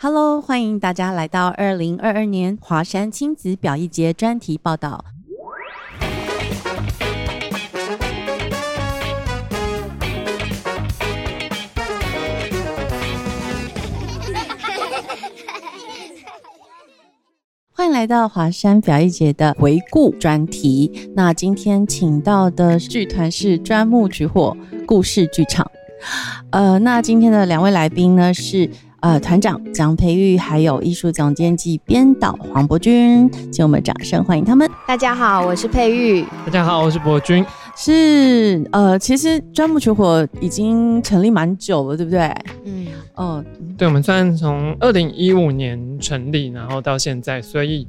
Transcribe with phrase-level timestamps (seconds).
[0.00, 5.04] Hello，欢迎大家来到二零二二年华山亲子表艺节专题报道。
[17.72, 21.10] 欢迎来到华山表艺节的回顾专题。
[21.16, 24.56] 那今天请到的剧团是专木取火
[24.86, 25.68] 故事剧场。
[26.52, 28.70] 呃，那今天的两位来宾呢是。
[29.00, 34.68] 呃，团长蒋培玉，还有艺术总监及编导黄博君，请我们掌声欢迎他们。
[34.88, 36.24] 大家好，我是佩玉。
[36.44, 37.44] 大家好，我是博君。
[37.76, 42.34] 是呃，其实钻木取火已经成立蛮久了，对不对？
[42.64, 43.44] 嗯，哦，
[43.76, 47.86] 对，我们算从二零一五年成立，然后到现在，所以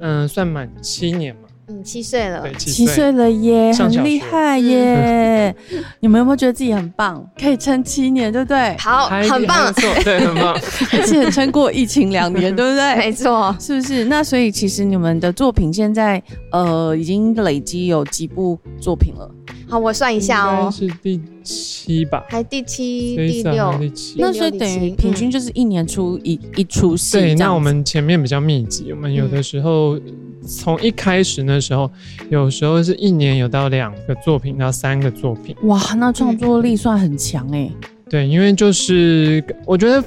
[0.00, 1.42] 嗯，算满七年嘛。
[1.70, 5.54] 嗯，七岁了，七岁了耶，很厉害耶！
[6.00, 8.74] 你们有没有觉得自己很棒，可以撑七年，对不对？
[8.78, 9.72] 好，很棒，
[10.02, 10.58] 对，很棒，
[10.92, 12.96] 而且撑过疫情两年，对不对？
[12.96, 14.06] 没错，是不是？
[14.06, 19.30] 那所以其实你们的作品现在呃已经累积有几部作品了？
[19.68, 22.24] 好，我算一下哦，是第七吧？
[22.28, 23.78] 还第七、第六？
[24.16, 27.18] 那所以等于平均就是一年出一一出戏。
[27.18, 30.00] 对，那我们前面比较密集，我们有的时候
[30.42, 31.90] 从一开始那时候，
[32.30, 35.54] 有时候是一年有到两个作品到三个作品。
[35.64, 37.70] 哇，那创作力算很强哎。
[38.08, 40.02] 对，因为就是我觉得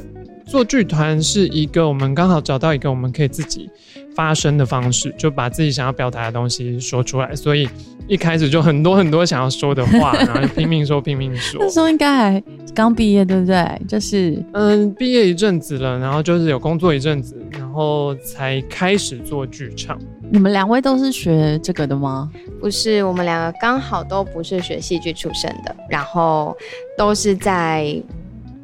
[0.47, 3.69] 做剧团是一个我们刚好找到一个我们可以自己
[4.15, 7.67] 发声的方式，就把自己想要表达的东西说出来，所以。
[8.07, 11.61] 一开始就很多很多想要说的话，然后拼命说拼命说。
[11.63, 12.43] 那时候应该还
[12.75, 13.81] 刚毕业，对不对？
[13.87, 19.97] 就是嗯，毕业一阵子了，然后就是有工作一阵子，然后才开始做剧场。
[20.29, 22.29] 你们两位都是学这个的吗？
[22.59, 26.57] 不是，我们两个刚好都不是学戏剧出身的，然后
[26.97, 27.95] 都是在。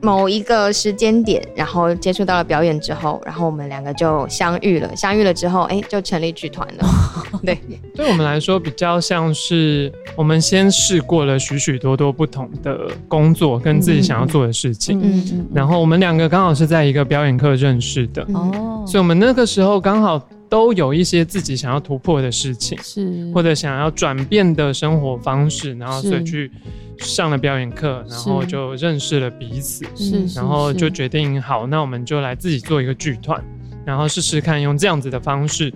[0.02, 4.96] 某一个时间点，然后接触到了表演之后，然后我们两个就相遇了。
[4.96, 6.86] 相遇了之后，哎，就成立剧团了。
[7.44, 7.58] 对，
[7.96, 15.00] 对我们来说比较像是我们先试过了许许多多不同的工作跟自己想要做的事情。
[15.02, 15.48] 嗯嗯。
[15.54, 18.26] 然后我们两个刚好是在一个表演课认识的。
[18.34, 18.84] 哦。
[18.86, 26.52] 所以我们那个时候刚好都有一些自己想要突破的事情，是或者想要转变的生活方式，然后所以去。
[27.00, 33.40] 上了表演课，然后就认识了彼此，是，然后就决定好，那我们就来自己做一个剧团，
[33.86, 35.72] 然后试试看用这样子的方式，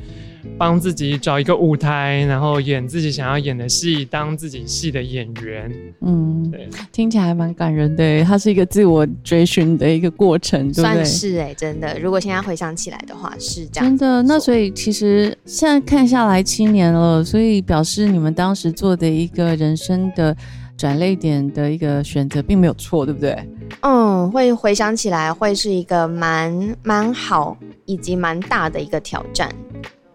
[0.57, 5.71] 帮自己找一个舞台，然后演自己想要演的戏，当自己戏的演员。
[6.01, 11.99] 嗯，对，听起来还蛮感人的，它是一个自我追寻的一个过程，算是哎，真的。
[11.99, 13.97] 如果现在回想起来的话，是这样。
[13.97, 20.35] 真的，那所以其实现在看下来七年了，所以表示你们当时做的一个人生的。
[20.77, 23.37] 转泪点的一个选择并没有错，对不对？
[23.81, 29.47] 嗯，会回想起来会是一个蛮蛮好以及蛮大的一个挑战。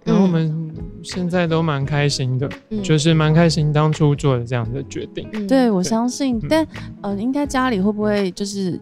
[0.07, 0.73] 那我们
[1.03, 2.49] 现在都蛮开心的，
[2.83, 5.47] 就是蛮开心当初做的这样的决定。
[5.47, 6.41] 对，我相信。
[6.49, 6.67] 但
[7.03, 8.81] 呃，应该家里会不会就是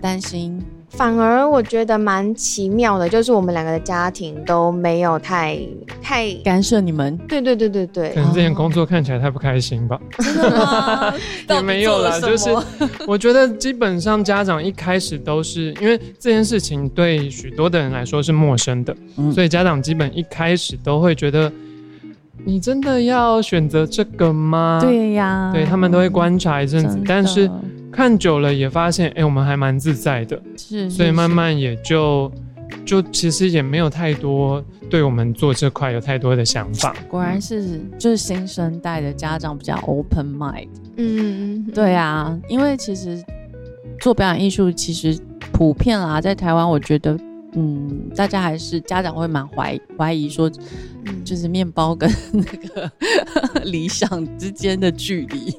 [0.00, 0.58] 担心？
[0.94, 5.58] 反而我觉得蛮奇妙的，就是我们两个的家庭都没有太
[6.02, 7.16] 太干涉你们。
[7.26, 9.98] 对对对对对，可能这件工作看起来太不开心吧？
[10.18, 11.14] 真的吗？
[11.48, 12.50] 也没有啦，就是
[13.06, 18.94] 我觉得基本上家长一开始都是因为这件事情对许多的人来说是陌生的，
[19.34, 21.50] 所以家长基本一开始都会觉得
[22.44, 24.78] 你真的要选择这个吗？
[24.82, 27.50] 对呀，对他们都会观察一阵子，但是。
[27.92, 32.32] 看久了也发现，哎，我们还蛮自在的，是，所以慢慢也就
[32.84, 36.96] 就其实也没有太多对我们做这块有太多的想法。
[37.08, 43.22] 果然是就是新生代的家长比较 open mind，嗯，对啊，因为其实
[44.00, 45.18] 做表演艺术其实
[45.52, 47.16] 普遍啦，在台湾我觉得，
[47.54, 50.50] 嗯，大家还是家长会蛮怀怀疑说，
[51.24, 52.90] 就是面包跟那个
[53.64, 55.54] 理想之间的距离。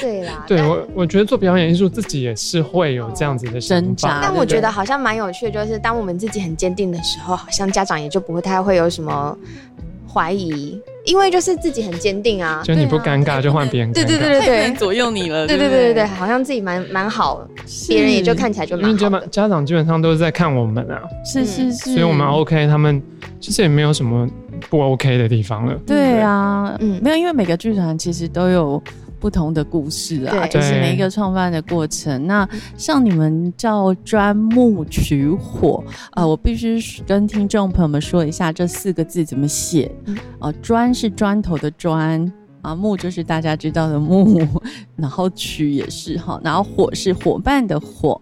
[0.00, 9.36] 对啦， 对我我觉得做表演艺术自己也是会有这样子的挣扎，但我觉得好像蛮有趣的，就是当我们自己很坚定的时候，好像家长也就不会太会有什么
[10.12, 17.46] 怀疑，因为就是自己很坚定啊，就你不尴尬就换别人，对对对对对，左右你了，对对对对对，好像自己蛮蛮好，
[17.88, 19.20] 别人也就看起来就蛮好。
[19.26, 23.02] 家长基本上都是在看我们啊，是是是，所以我们 OK，他们
[23.40, 24.28] 其实也没有什么
[24.70, 25.74] 不 OK 的地方了。
[25.86, 28.82] 对啊，嗯，没有，因为每个剧团其实都有。
[29.24, 32.26] 不同的故事啊，就是每一个创办的过程。
[32.26, 39.90] 那像你们叫砖木取火啊，我必须跟听众朋友们说一下这四个字怎么写
[40.38, 40.52] 啊。
[40.60, 42.30] 砖是砖头的砖，
[42.60, 44.46] 啊，木就是大家知道的木，
[44.94, 48.20] 然后曲也是哈，然后火是伙伴的火。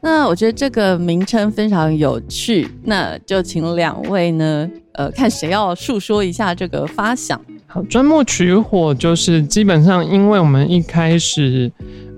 [0.00, 7.40] 那我觉得这个名称非常有趣，那就请两位呢，呃，看谁要述说一下这个发想。
[7.66, 11.70] 好，钻木取火就是基本上，因为我们一开始，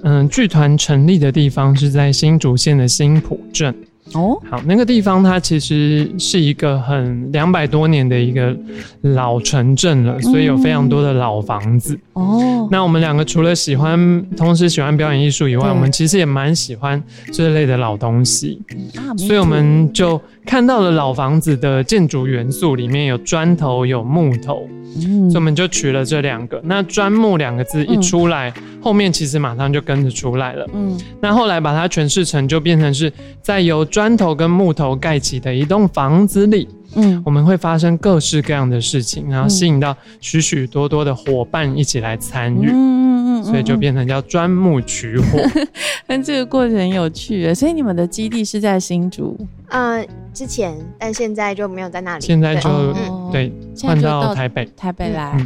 [0.02, 3.74] 嗯，剧团成立的地方是在新竹县的新浦镇。
[4.12, 8.54] 哦，好，那个地方它其实是一个很两百多年的一个
[9.00, 11.98] 老城镇了，所以有非常多的老房子。
[12.12, 18.60] 哦，那我们两个除了喜欢，同时喜欢表演艺术以外，我们其实也蛮喜欢这类的老东西，
[19.16, 24.68] 所以我们就看到了老房子的建筑元素里面有砖头，有木头。
[24.94, 26.60] 所以我们就取了这两个。
[26.62, 30.64] 那“砖木”两个字一出来，后面其实马上就跟着出来了。
[30.72, 33.12] 嗯，那后来把它诠释成，就变成是
[33.42, 36.68] 在由砖头跟木头盖起的一栋房子里。
[36.94, 42.68] 嗯，我们会发生各式各样的事情，然后吸引到许许多多的伙伴一起来参与。
[42.68, 45.38] 嗯嗯嗯，所以就变成叫钻木取火。
[46.06, 49.36] 但这个过程很有趣，所以你们的基地是在新竹？
[49.68, 52.24] 嗯，之前，但现在就没有在那里。
[52.24, 52.68] 现在就
[53.30, 53.52] 对，
[53.82, 55.36] 换到台北，台北来。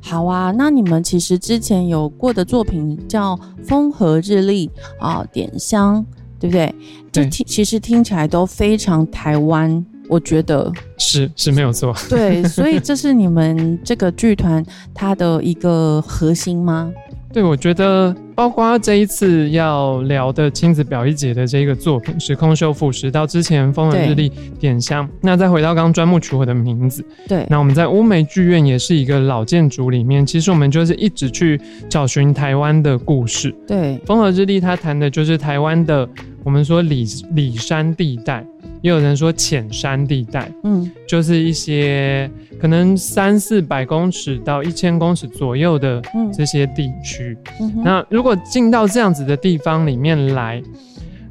[0.00, 4.70] 好啊，那你们其实之前有过的作品叫《风和日丽》
[5.04, 6.00] 啊，《点香》，
[6.40, 6.74] 对不对？
[7.10, 9.84] 就听，其实听起来都非常台湾。
[10.08, 14.62] 我觉得是是没有错，对，所以这是你们这个剧团
[14.92, 16.92] 它的一个核心吗？
[17.32, 24.28] 对，我觉得包括这一次要聊的亲子表一姐的这个作品《时空修复师》，到之前《风和日丽》
[24.60, 31.58] 点香，那再回到刚刚钻木取火的名字，对，那我们在乌梅剧院也是一个老建筑里面，其实我们就是一直去
[31.88, 33.54] 找寻台湾的故事。
[33.66, 36.06] 对，《风和日丽》它谈的就是台湾的，
[36.44, 37.04] 我们说里
[37.34, 38.44] 里山地带。
[38.80, 42.28] 也有人说浅山地带，嗯，就是一些
[42.60, 46.02] 可能三四百公尺到一千公尺左右的
[46.32, 47.38] 这些地区。
[47.84, 50.60] 那如果进到这样子的地方里面来，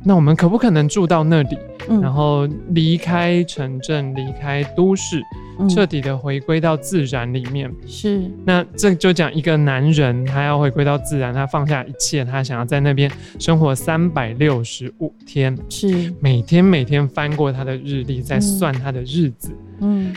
[0.02, 1.58] 那我们可不可能住到那里？
[2.02, 5.22] 然后离开城镇，离开都市，
[5.70, 7.72] 彻底的回归到自然里面。
[7.88, 15.58] 是，那这就讲一个男人，他要回归到自然，他放下一切，他想要在那边生活三百六十五天。
[15.70, 19.52] 是，每天每天翻过他的日历，在算他的日子。
[19.80, 20.14] 嗯，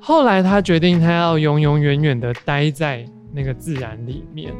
[0.00, 3.04] 后来他决定，他要永永远远的待在。
[3.38, 4.52] 那个自然里面，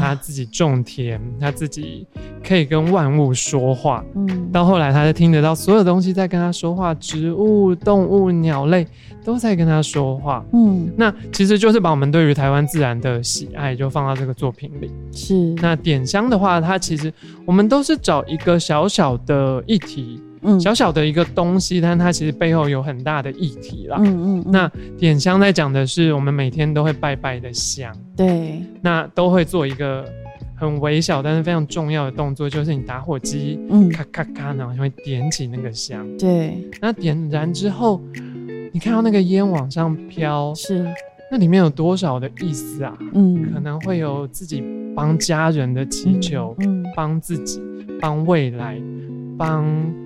[0.00, 2.04] 他自己种田，他自己
[2.44, 4.04] 可以跟万物说话。
[4.16, 8.84] 嗯，到后来，他就听得到所有东西在跟他说话，植物、动物、鸟类
[9.24, 10.44] 都在跟他说话。
[10.52, 14.90] 嗯，那其实就是把我们对于台湾自然的喜爱就放到这个作品里。
[15.12, 17.12] 是，那点香的话，它其实
[17.46, 20.20] 我们都是找一个小小的议题。
[20.60, 23.96] 小小的一个东西，但它其实背后有很大的议题啦。
[24.00, 24.44] 嗯嗯。
[24.52, 27.94] 那点香在讲的是我们每天都会拜拜的香。
[28.16, 28.62] 对。
[28.80, 30.04] 那都会做一个
[30.54, 36.06] 很微小但是非常重要的动作，就是你打火机，嗯，咔咔咔，然后就会点起那个香。
[36.16, 36.56] 对。
[36.80, 38.00] 那点燃之后，
[38.72, 40.86] 你看到那个烟往上飘，是。
[41.28, 42.96] 那里面有多少的意思啊？
[43.12, 43.52] 嗯。
[43.52, 44.62] 可能会有自己
[44.94, 47.60] 帮家人的祈求，嗯，帮自己，
[48.00, 48.80] 帮未来。
[49.36, 49.64] 帮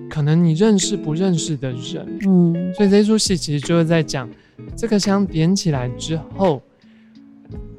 [0.09, 4.29] 可能你认识不认识的人，嗯，所以这出戏其实就是在讲
[4.75, 6.61] 这个香点起来之后，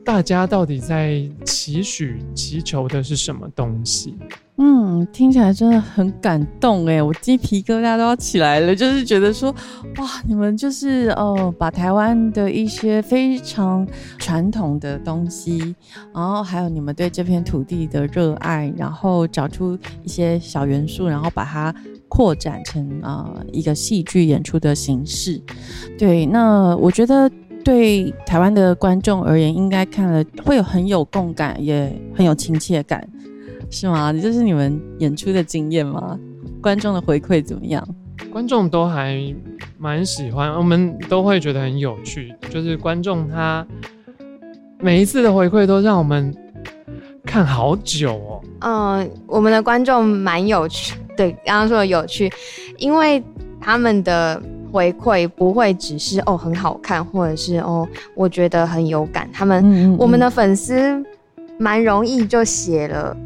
[0.05, 4.15] 大家到底在祈许、祈求的是什么东西？
[4.57, 8.75] 嗯，听起来真的很感动哎，我鸡皮疙瘩都要起来了。
[8.77, 9.51] 就是觉得说，
[9.97, 13.87] 哇，你们就是哦，把台湾的一些非常
[14.19, 15.75] 传统的东西，
[16.15, 21.75] 然后还有你们对这片土地的热爱，然后找出一些小元素，然后把它
[22.07, 25.41] 扩展成啊一个戏剧演出的形式。
[25.99, 27.29] 对，那我觉得
[27.65, 33.07] 对台湾的观众而言，应该看了会有很有共感，也很有亲切感。
[33.71, 34.13] 是吗？
[34.13, 36.19] 这是你们演出的经验吗？
[36.61, 37.87] 观众的回馈怎么样？
[38.31, 39.35] 观众都还
[39.79, 42.35] 蛮喜欢，我们都会觉得很有趣。
[42.51, 43.67] 就是观众他
[44.79, 46.35] 每一次的回馈都让我们
[47.25, 48.45] 看好久哦。
[48.61, 52.31] 嗯，我们的观众蛮有趣，对，刚刚说的有趣，
[52.77, 53.23] 因为
[53.61, 54.41] 他们的
[54.73, 57.87] 回馈不会只是哦很好看，或者是哦
[58.17, 59.29] 我觉得很有感。
[59.33, 61.05] 他们我们的粉丝
[61.59, 63.17] 蛮容易就写了。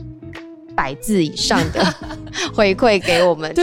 [0.77, 1.83] 百字以上的
[2.55, 3.63] 回馈给我们，就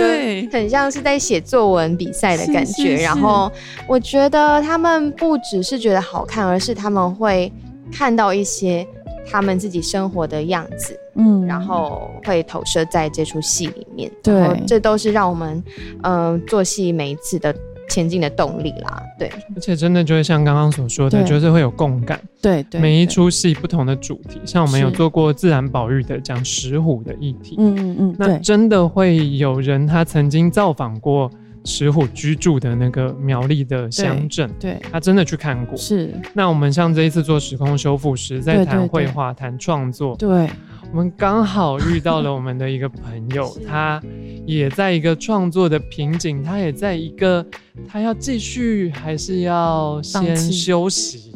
[0.51, 2.95] 很像是在写作文比赛的感觉。
[3.03, 3.51] 然后
[3.87, 7.53] 我觉得他们不只是觉得好看，而是他们会
[7.91, 8.83] 看到一些
[9.29, 14.11] 他们自己生活的样子，嗯，然后会投射在这出戏里面。
[14.23, 15.63] 对，这都是让我们
[16.01, 17.55] 嗯做戏每一次的
[17.89, 19.03] 前进的动力啦。
[19.17, 22.19] 对，而且真的就会像刚刚所说的，就是会有共感。
[22.41, 27.55] 对对，每一出戏不同的主题，像我们有做过自然保育的，讲石虎的议题。
[27.59, 31.29] 嗯嗯嗯，那真的会有人他曾经造访过。
[31.65, 35.77] 石虎居住的那个苗栗的乡镇，对，他真的去看过。
[35.77, 40.49] 是，那我们像这一次做时空修复师，在谈绘画、谈创作，对，
[40.93, 43.99] 我们刚好遇到了我们的一个朋友， 他
[44.45, 47.43] 也在一个创作的瓶颈，他也在一个
[47.89, 51.33] 他要继续还是要先休息。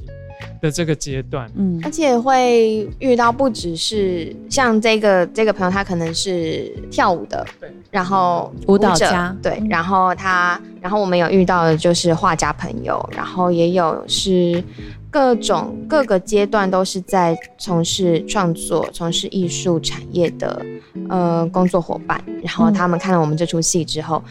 [0.59, 14.63] 的这个阶段，嗯，而且会遇到不只是像这个这个朋友，他可能是跳舞的，对，然后舞蹈家，对，然后他，然后我们有遇到的就是画家朋友，然后也有是
[15.17, 20.63] 各种各个阶段都是在从事创作、从事艺术产业的
[21.09, 24.24] 呃工作伙伴，然后他们看了我们这出戏之后。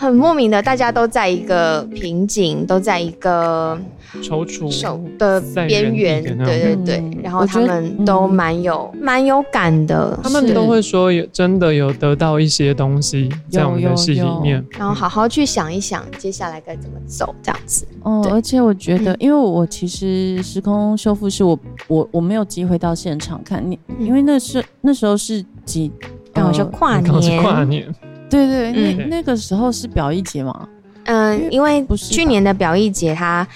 [0.00, 3.76] 很莫名的，大家都在一个瓶颈，都在一个
[4.22, 7.02] 踌躇手的边缘，对对对。
[7.20, 17.84] 然后他们都蛮有蛮有感的，他们都会说有真的有得到一些东西在我们的戏里面，然后好好去想一想接下来该怎么走这样子。
[18.04, 25.90] 哦，而且我觉得，因为我其实时空修复是我我我没有机会到现场看你，因为那是那时候是几，
[26.32, 27.92] 刚好是跨年，跨年。
[28.30, 30.68] 对对，那那个时候是表艺节吗？
[31.04, 33.46] 嗯，因为去年的表艺节，它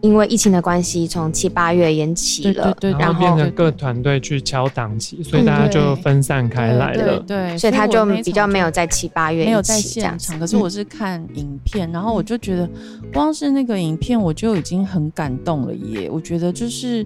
[0.00, 7.18] 因为疫情的关系，从七八月延期了，然后变成各团队去敲档期，所以大家就分散开来了。
[7.20, 10.38] 对，所以他就比较没有在七八月没有在现场。
[10.38, 12.68] 可是我是看影片，然后我就觉得，
[13.12, 16.08] 光是那个影片我就已经很感动了耶！
[16.10, 17.04] 我觉得就是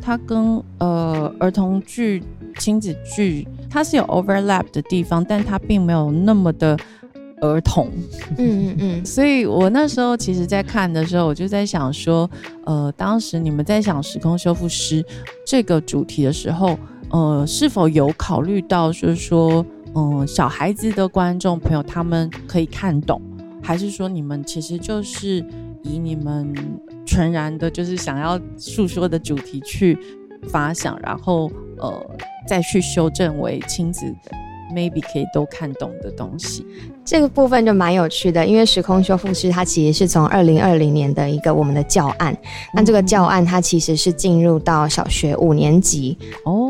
[0.00, 2.22] 他跟呃儿童剧。
[2.58, 6.76] 亲子剧它是有 overlap 的地方，但它并没有那么的
[7.40, 7.88] 儿童。
[8.36, 9.04] 嗯嗯嗯。
[9.06, 12.28] 所以我那时候其实，在看的时候，我就在想说，
[12.64, 15.04] 呃，当时你们在想时空修复师
[15.46, 16.78] 这个主题的时候，
[17.10, 23.20] 呃，是否有考虑到，就是说，嗯，小孩子的观众朋友他们可以看懂，
[23.62, 25.44] 还是说你们其实就是
[25.82, 26.52] 以你们
[27.06, 29.96] 纯然的，就是想要诉说的主题去
[30.50, 32.06] 发想，然后呃。
[32.48, 34.30] 再去修正为亲子的
[34.74, 36.64] ，maybe 可以都看懂的东西。
[37.04, 42.34] 这个部分就蛮有趣的，因为时空修复师它其实是从二零二零年的一个我们的教案，
[42.72, 46.16] 那这个教案它其实是进入到小学五年级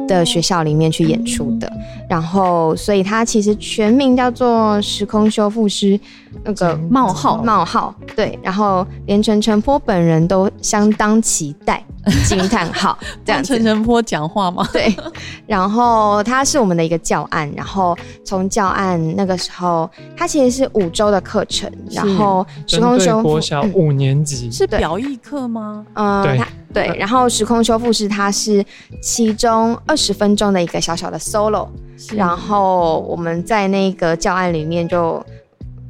[0.08, 1.72] 的学校里面去演出的，
[2.08, 5.98] 然后所以它其实全名叫做时空修复师
[6.44, 11.82] 那个冒号冒号对，然后连陈晨波本人都相当期待。
[12.26, 14.66] 惊叹号， 这样陈晨波讲话吗？
[14.72, 14.96] 对，
[15.46, 17.94] 然后他是我们的一个教案，然后
[18.24, 25.84] 从教案那个时候，他其实是五周的课程，然后时空修复小五年级是表意课吗？
[25.94, 26.40] 嗯，对
[26.72, 28.64] 对，然后时空修复是它是
[29.02, 31.68] 其中二十分钟的一个小小的 solo，
[32.14, 35.22] 然后我们在那个教案里面就。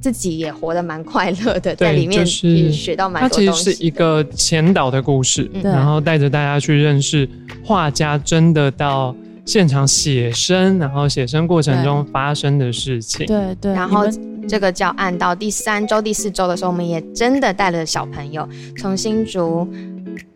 [0.00, 3.46] 自己也活得蛮快乐的，在里面学到蛮多东西。
[3.46, 7.28] 它其实是一个前导的故事，然后带着大家去认识
[7.64, 9.14] 画家真的到
[9.44, 13.26] 现场写生，然后写生过程中发生的事情。
[13.26, 13.72] 对对。
[13.72, 14.06] 然后
[14.48, 19.68] 这个教案到第三周、第四周的时候，我们也真的带了小朋友从新竹。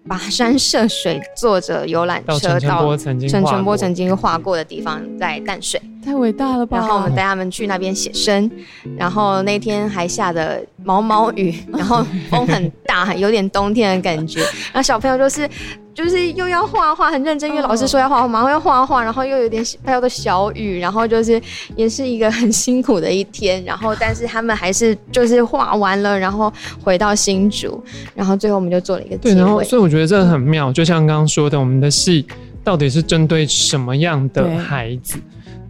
[0.08, 6.78] 跋山涉水，坐着游览车到陈陈波曾经画过的地方，在淡水，太伟大了吧！
[6.78, 8.50] 然后我们带他们去那边写生，
[8.96, 14.40] 然后那天还下的毛毛雨， 然后风很大，有点冬天的感觉。
[14.40, 15.48] 然后小朋友就是。
[15.94, 21.38] 就是又要画画，很认真，因为老师说要画画，马上要画画，然后又有点还有个小雨，然后就是
[21.76, 26.50] 也是一个很辛苦的一天，然后但是他们还是就是画完了，然后
[26.82, 27.78] 回到新竹，
[28.14, 32.26] 然后最后我们就做了一个对，然后所以我觉得这个很妙，就像刚刚说的，我们的戏
[32.64, 35.18] 到底是针对什么样的孩子？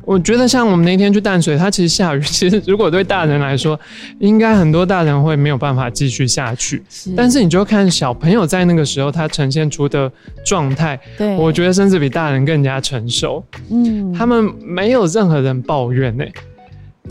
[0.04, 2.20] 我觉得像我们那天去淡水，它其实下雨。
[2.26, 3.78] 其实如果对大人来说，
[4.18, 6.82] 应该很多大人会没有办法继续下去。
[7.16, 10.10] 但是你就看小朋友在那个时候他呈现出的
[10.44, 13.44] 状态，对，我觉得甚至比大人更加成熟。
[13.70, 16.24] 嗯，他们没有任何人抱怨呢。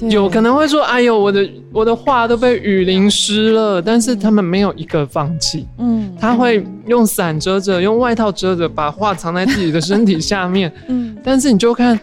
[0.09, 5.67] 有可能会说：“哎呦，我的我的画都被雨淋湿了。”但是他们没有一个放弃。
[5.79, 10.71] 嗯，他会用伞遮着，用外套遮着，把画藏在自己的身体下面。
[10.87, 11.99] 嗯，但是你就看。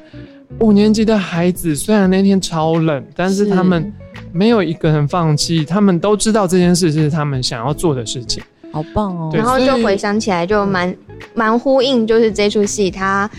[0.61, 3.93] 五年级的孩子虽然那天超冷，但是他们
[4.33, 9.31] 没有一个人放弃，他们都知道这件事是他们想要做的事情，好棒哦！
[9.33, 10.95] 然后就回想起来，就蛮
[11.35, 13.31] 蛮呼应，就是这出戏它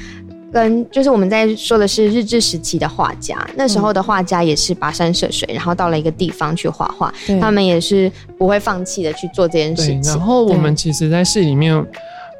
[0.51, 10.01] 跟就是我们在说的是日治时期的画家，那时候的画家也是跋山涉水，然后到了一个地方去画画，他们也是不会放弃的去做这件事情。
[10.03, 11.85] 然后我们其实，在戏里面，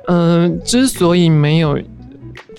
[0.07, 1.79] 嗯，之所以没有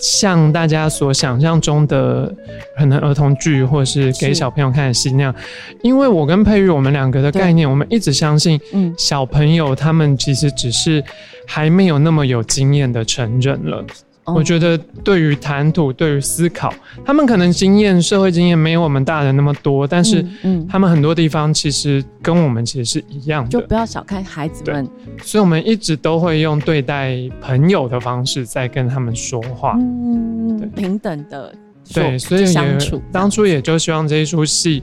[0.01, 2.35] 像大家所想象中的
[2.77, 5.35] 可能儿童剧或者是给小朋友看的戏那样，
[5.83, 11.05] 因为我跟佩玉我们两个的概念，我们一直相信，嗯，小朋友他们其实只是
[11.47, 13.85] 还没有那么有经验的成人了。
[14.27, 16.73] 我觉得对于谈吐，对于思考，
[17.05, 23.51] 他们可能经验、社会经验没有我们大人那么多，但是，嗯，他们很多地方其实跟我们其实是一样的。
[23.51, 24.89] 就不要小看孩子们。
[25.23, 31.53] 所以，我们一直都会用对待朋友的方式在跟他们说话，嗯，平等的
[31.93, 32.79] 对，所以也
[33.11, 34.83] 当初也就希望这一出戏。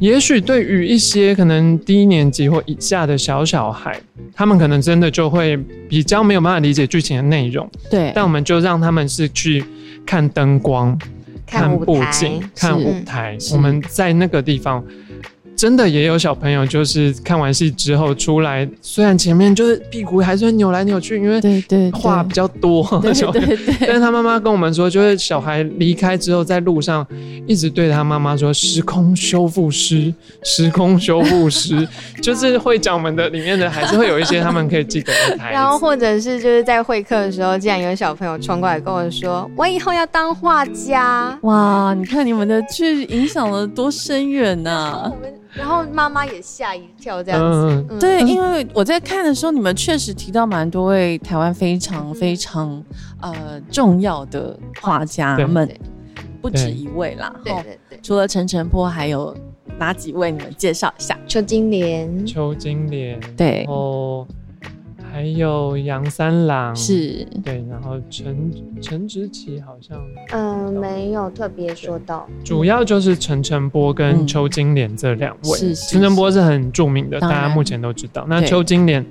[0.00, 3.98] 也许对于一些可能低年级或以下的小小孩，
[4.34, 5.56] 他们可能真的就会
[5.88, 7.68] 比较没有办法理解剧情的内容。
[7.90, 9.64] 对，但我们就让他们是去
[10.04, 10.98] 看灯光、
[11.46, 14.84] 看布景、看舞台，我们在那个地方。
[15.56, 23.74] 真的也有小朋友，就是看完戏之后出来，虽然前面就是屁股还是会扭来扭去，因为对对话比较多，对对对。
[23.80, 27.06] 但是他妈妈跟我们说，就是小孩离开之后，在路上
[27.46, 31.86] 一直对他妈妈说“时空修复师， 时空修复师”，
[32.20, 35.54] 就是会讲我们的里面的，还是会有一些他们可以记得的台词。
[35.54, 45.12] 然后或者是就是在会客的时候，竟然有小朋友冲过来跟我说：“我以后要当画家。”哇，你看你们的剧影响了多深远呐！
[45.54, 47.98] 然后妈妈也吓一跳，这样子。
[48.00, 52.82] 对，因为我在看的时候，你们确实提到蛮多位台湾非常非常
[53.20, 55.68] 呃重要的画家们，
[56.42, 57.34] 不止一位啦。
[57.44, 59.34] 对对对，除了陈澄波，还有
[59.78, 60.30] 哪几位？
[60.30, 61.18] 你们介绍一下。
[61.28, 62.26] 邱金莲。
[62.26, 63.20] 邱金莲。
[63.36, 63.64] 对。
[63.68, 64.26] 哦。
[65.14, 66.74] 还有杨三郎。
[66.76, 67.26] 是。
[67.44, 68.50] 对，然后陈
[68.82, 69.98] 陈植棋好像
[70.32, 75.58] 嗯没有特别说到，主要就是陈晨波跟邱金莲这两位。
[75.58, 76.44] 是陈晨波是。
[76.44, 78.26] 很著名的，大家目前都知道。
[78.28, 79.02] 那邱金莲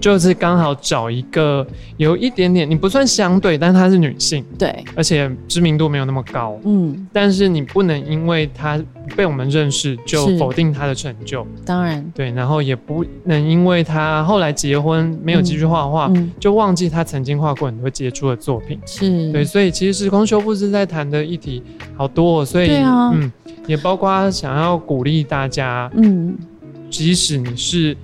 [0.00, 1.66] 就是刚好找一个
[1.96, 8.80] 有一点点，你不算相对，但她是女性，对，而且知名度没有那么高，嗯，但是你不能因为她
[9.16, 12.02] 被我们认识就否定她的成就，当然。
[12.14, 15.40] 对，然后也不能因为她后来结婚没有。
[15.40, 18.78] 继续画画，就忘记她曾经画过很多杰出的作品。
[18.84, 19.32] 是。
[19.32, 21.62] 对，所以其实时空修复是在谈的议题
[21.96, 23.32] 好多，所以嗯，
[23.66, 26.36] 也包括想要鼓励大家，嗯，
[26.90, 27.96] 即使你是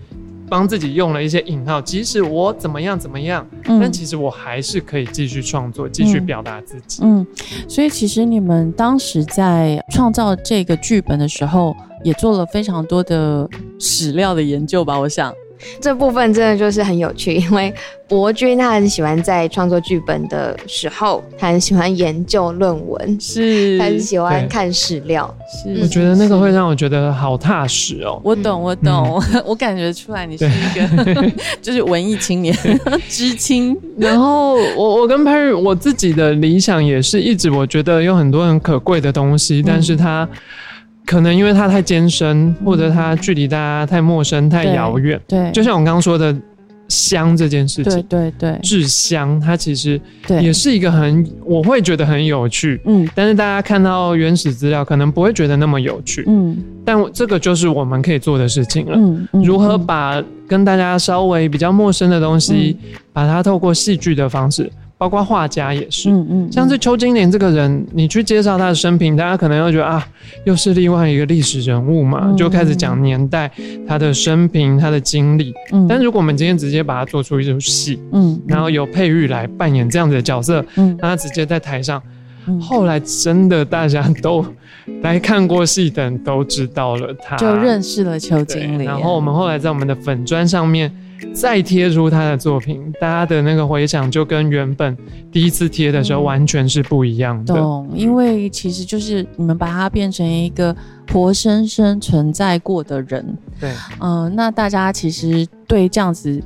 [0.48, 7.02] 帮自己用了一些引号，即使我怎么样怎么样，但其实我还是可以继续创作，继续表达自己。
[7.02, 7.26] 嗯，
[7.68, 14.98] 所以其实你们当时在创造这个剧本的时候，也做了非常多的史料的研究吧？
[14.98, 15.32] 我想。
[15.80, 17.72] 这部分真的就是很有趣，因为
[18.08, 25.80] 博君他很喜欢在创作剧本的时候，他很喜欢研究论文，是，他很喜欢看史料，是。
[25.82, 28.20] 我觉得那个会让我觉得好踏实哦。
[28.24, 32.56] 我懂，我懂，我感觉出来你是一个 就是文艺青年，
[33.08, 33.76] 知青。
[33.98, 40.28] 然后我我跟佩玉，我自己的理想也是一直我觉得有很多很可贵的东西，但是他。
[41.06, 45.18] 可能因为它太艰深，或者它距离大家太陌生、太遥远。
[45.28, 46.36] 对，就像我刚刚说的
[46.88, 50.00] 香这件事情，对对对，制香它其实
[50.40, 52.80] 也是一个很，我会觉得很有趣。
[52.84, 56.24] 嗯，但是大家看到原始资料，可能不会觉得那么有趣。
[56.26, 58.96] 嗯，但这个就是我们可以做的事情了。
[58.96, 62.76] 嗯，如何把跟大家稍微比较陌生的东西，
[63.12, 64.70] 把它透过戏剧的方式。
[64.98, 70.06] 包括画家也是，嗯嗯，像是邱金莲这个人，你去介绍他的生平，大家可能又觉得啊，
[70.44, 73.50] 又是另外一个历史人物嘛，就开始讲年代、
[73.86, 75.52] 他的生平、他的经历。
[75.72, 82.02] 嗯，但如果我们今天直接把它做出一出戏，嗯，然后由佩玉来扮演这样子的角色，嗯，让他直接在台上，
[82.58, 84.42] 后来真的大家都
[85.02, 88.84] 来看过戏的人都知道了他，就认识了邱金莲。
[88.84, 90.90] 然后我们后来在我们的粉砖上面。
[91.32, 94.96] 再贴出他的作品，大家的那个回响就跟原本
[95.30, 97.54] 第一次贴的时候完全是不一样的。
[97.54, 100.74] 懂，因为其实就是你们把它变成一个
[101.12, 103.36] 活生生存在过的人。
[103.60, 106.42] 对，嗯，那大家其实对这样子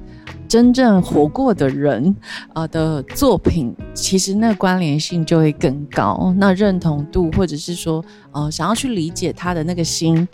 [0.48, 2.14] 真正活过的人
[2.52, 10.26] 啊的作品，其实那关联性就会更高，那认同度或者是说呃想要去理解他的那个心。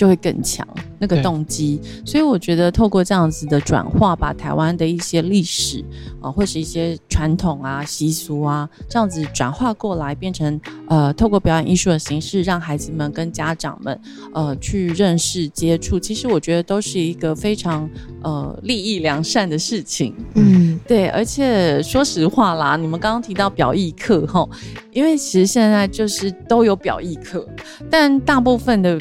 [0.00, 0.66] 就会更强
[0.98, 5.84] 那个动机，所以我觉得透过这样子的转化，把台湾的一些历史
[6.22, 10.58] 啊，或是一些传统啊、习俗啊，这样子转化过来，变成
[10.88, 14.00] 呃，透过表演艺术的形式，让孩子们跟家长们
[14.32, 17.86] 呃去认识、接触，其实我觉得都是一个非常
[18.22, 20.14] 呃利益良善的事情。
[20.36, 24.48] 嗯，对，而且说实话啦，你们刚刚提到表艺课哈，
[24.94, 27.46] 因为其实现在就是都有表艺课，
[27.90, 28.98] 但大部分的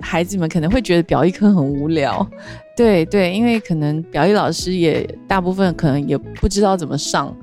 [0.00, 2.28] 孩子们可能会觉得表艺课很无聊。
[2.76, 7.36] 对对，因为可能表艺老师也大部分可能也不知道怎么上，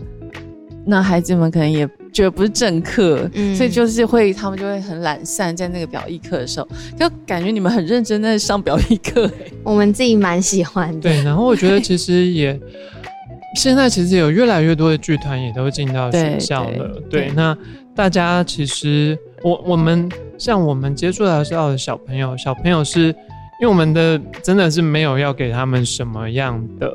[0.85, 6.67] 那孩子们可能也觉得不是正课，所以就是会他们就会很懒散，在那个表艺课的时候，
[6.97, 9.29] 就感觉你们很认真在上表艺课。
[9.63, 11.01] 我们自己蛮喜欢的。
[11.01, 12.59] 对，然后我觉得其实也
[13.55, 16.99] 现在其实有越来越多的剧团也都进到学校了。
[17.09, 17.55] 对，那
[17.95, 23.15] 大家其实我我们像我们接触到的小朋友，小朋友是。
[23.59, 26.93] 因为我们的真的是没有要给他们什么样的，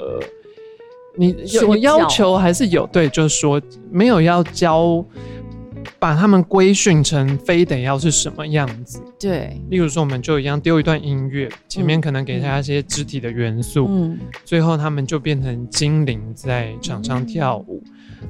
[1.16, 2.86] 你有要求还是有？
[2.92, 5.04] 对，就是说没有要教，
[5.98, 9.02] 把他们规训成非得要是什么样子。
[9.18, 17.82] 对，例如说，我们就一样丢一段音乐，前面可能给他一些肢体的元素，嗯，最后他们就变成精灵在场上跳舞。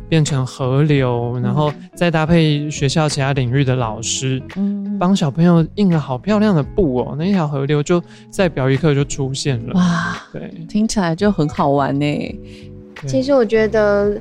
[0.08, 9.74] 变成河流，然后再搭配学校其他领域的老师，嗯，帮小朋友印了好漂亮的布哦，那一条河流就在表一课就出现了。
[9.74, 12.40] 哇，对，听起来就很好玩呢。
[13.06, 14.20] 其实我觉得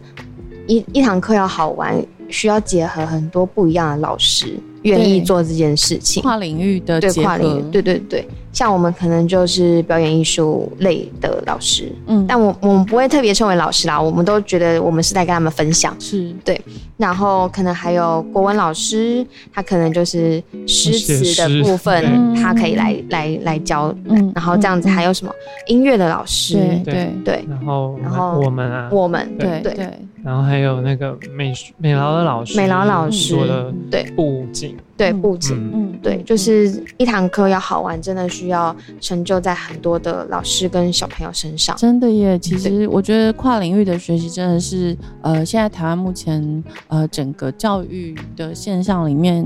[0.68, 4.58] 一一堂课要好玩，需要结合很多不一样的老师。
[4.84, 16.34] 愿意做这件事情，跨领域的对跨领域，对对对，像我们可能就是表演艺术类的老师，嗯，但我我们不会特别称为老师啦，我们都觉得我们是在跟他们分享，是。
[16.44, 16.60] 对，
[16.98, 25.34] 然后可能还有国文老师，他可能就是诗词的部分，他可以来来来教，嗯，然后这样子还有什么？
[25.68, 29.90] 音乐的老师，对对，然后然后我们啊，我们对对。
[30.24, 34.04] 然后还有那个美美劳的老师，美劳老师说的对。
[34.16, 41.76] 布景，对布景，嗯，对，就是一堂课要好玩，真的需要成就在很多的老师跟小朋友身上。
[41.76, 49.44] 真的耶，其实我觉得跨领域的学习真的是，呃，现在台湾目前呃整个教育的现象里面，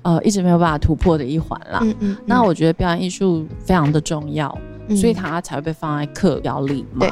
[0.00, 1.80] 呃，一直没有办法突破的一环啦。
[1.82, 2.16] 嗯嗯。
[2.24, 4.56] 那我觉得表演艺术非常的重要。
[4.90, 7.06] 所以它才会被放在课表里嘛？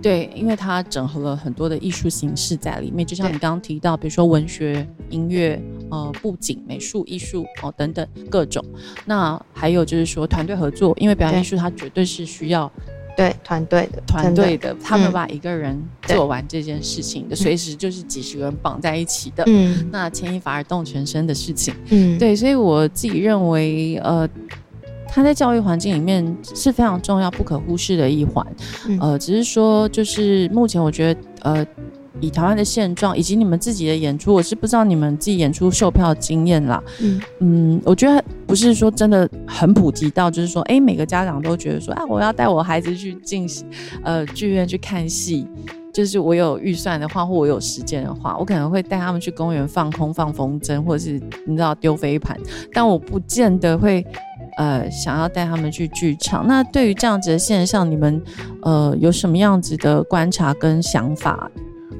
[0.00, 5.60] 对，因为它整合了很多的艺术形式在里面，就像你刚刚提到，比如说文学、音乐、
[5.90, 8.64] 呃，布景、美术、艺术哦等等各种。
[9.04, 12.70] 那还有就是说团队合作，因为表演艺术它绝对是需要
[13.16, 19.42] 对团队的团队的，他们把一个人做完这件事情的，随时就是几十个人绑在一起的。
[19.48, 21.74] 嗯，那牵一发而动全身的事情。
[21.90, 24.28] 嗯，对，所以我自己认为，呃。
[25.16, 28.46] 它在教育环境里面是非常重要、不可忽视的一环。
[29.00, 31.66] 呃，只是说，就是目前我觉得，呃，
[32.20, 36.84] 以台湾的现状以及你们自己的演出，我是不知道你们自己演出售票经验啦。
[37.00, 43.48] 嗯嗯，我觉得不是说真的很普及到，就是说，哎，每个家长都觉得说，啊，我要带我孩子去进
[44.02, 45.48] 呃剧院去看戏。
[45.94, 52.38] 就是我有预算的话，或我有时间的话，我可能会带他们去公园放空、放风筝，或者是你知道丢飞盘，
[52.74, 54.06] 但我不见得会。
[54.56, 58.20] 呃，想要带他们去剧场，那对于这样子的现象，你们
[58.62, 61.50] 呃有什么样子的观察跟想法？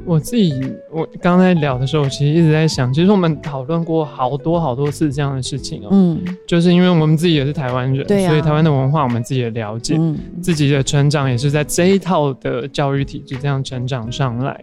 [0.05, 0.55] 我自己，
[0.92, 5.88] 我刚才聊的时候，其实一直在想，其实我们讨论过好多好多次这样的事情哦。
[5.90, 9.99] 嗯，就是因为我们自己也是台湾人，对所以台湾的文化我们自己也了解，
[10.40, 14.61] 自己的成长也是在这一套的教育体制这样成长上来。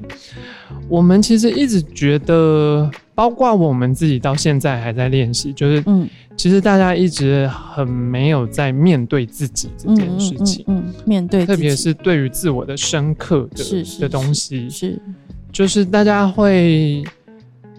[0.88, 6.08] 我们其实一直觉得，包括我们自己到现在还在练习，就是嗯。
[6.36, 13.64] 其实大家一直很没有在面对自己这件事情，嗯，面对，特别是对于自我的深刻的
[14.00, 15.00] 的东西，是，
[15.52, 17.04] 就是大家会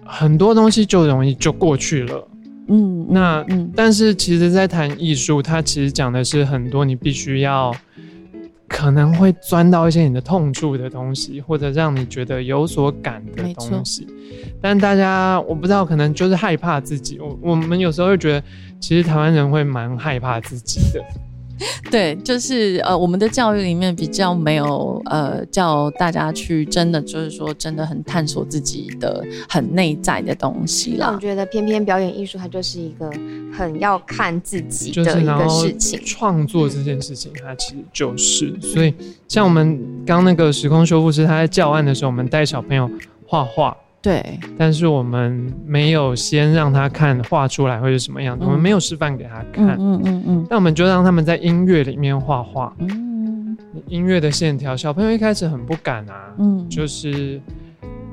[0.05, 2.29] 很多东西就容易就过去了，
[2.69, 3.45] 嗯，那，
[3.75, 7.75] 但是其实，在谈艺术，它其实讲的是很多你必须要。
[8.69, 14.07] 可能会钻到一些你的痛处的东西，或者让你觉得有所感的东西。
[14.61, 17.19] 但大家我不知道，可能就是害怕自己。
[17.21, 18.47] 我我们有时候会觉得，
[18.81, 21.05] 其实台湾人会蛮害怕自己的。
[21.91, 31.13] 对，就是呃，我们的教育里面比较没有呃，叫大家去真的就是说真的很探索自己的很内在的东西啦。
[31.15, 33.11] 我觉得偏偏表演艺术它就是一个
[33.53, 36.01] 很要看自己的一个事情。
[36.05, 38.93] 创作这件事情，它其实就是，所以
[39.29, 42.91] 像我们刚那个时空修复师他在教案的时候，我们带小朋友
[43.27, 43.77] 画画。
[44.05, 49.79] 对，但是我们没有先让他看画出来会是什么样子，我们没有示范给他看。
[49.81, 50.47] 嗯嗯嗯。
[50.51, 52.71] 那我们就让他们在音乐里面画画。
[52.81, 53.57] 嗯。
[53.89, 56.35] 音乐的线条，小朋友一开始很不敢啊。
[56.39, 56.69] 嗯。
[56.69, 57.41] 就是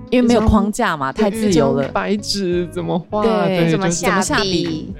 [0.09, 1.85] 因为没有框架嘛，太自由了。
[1.89, 3.23] 白纸怎么画？
[3.23, 4.93] 对，怎么下笔？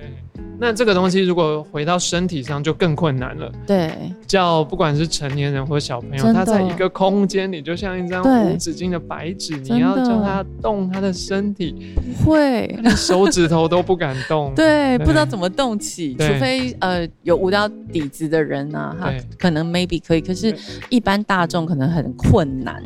[0.62, 3.52] 那这个东西如果回到身体上就更困难了。
[3.66, 3.92] 对，
[4.28, 14.54] 叫不管是成年人或小朋友，他在一个空间里，就像一张无止境的白纸，你要叫他动他的身体，不会，手指头都不敢动。
[14.56, 20.56] 对，不知道怎么动起，除非呃有舞蹈底子的人啊，他可能 maybe 可以，可是
[20.90, 22.84] 一般大众可能很困难。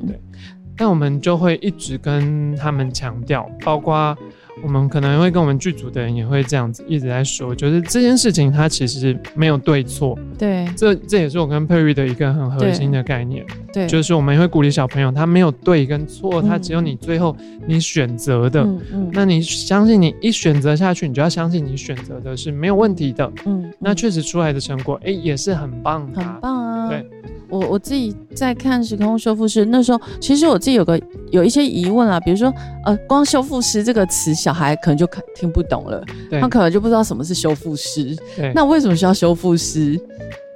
[0.77, 4.17] 那我们就会一直跟他们强调，包括。
[4.63, 17.35] 我们可能会跟我们剧组的人也会这样子一直在说，就是这件事情它其实没有对错，对，这这也是我跟佩玉的一个很核心的概念，对，就是我们会鼓励小朋友，他没有对跟错，他只有你最后
[17.67, 27.05] 你选择的，嗯嗯，那你相信你一选择下去，你就要相信你选择的是没有问题的，嗯，那确实出来的成果，哎，也是很棒，很棒啊，对。
[27.47, 32.51] 我我自己在看时空修复师那时候，其实我自己有个有一些疑问啊，比如说
[32.85, 36.03] 呃，光修复师这个词，小孩可能就听不懂了，
[36.41, 38.17] 他可能就不知道什么是修复师。
[38.55, 39.95] 那为什么需要修复师？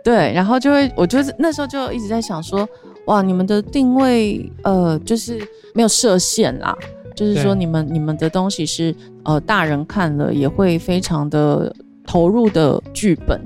[0.03, 2.67] 对，然后就会，我就是那时候就一直在想说，
[3.09, 5.39] 哇，你们的定位呃，就是
[5.73, 6.77] 没有设限啦，
[7.15, 13.41] 就是说你们你们的东西是呃，大人看了也会非常的投入的剧本。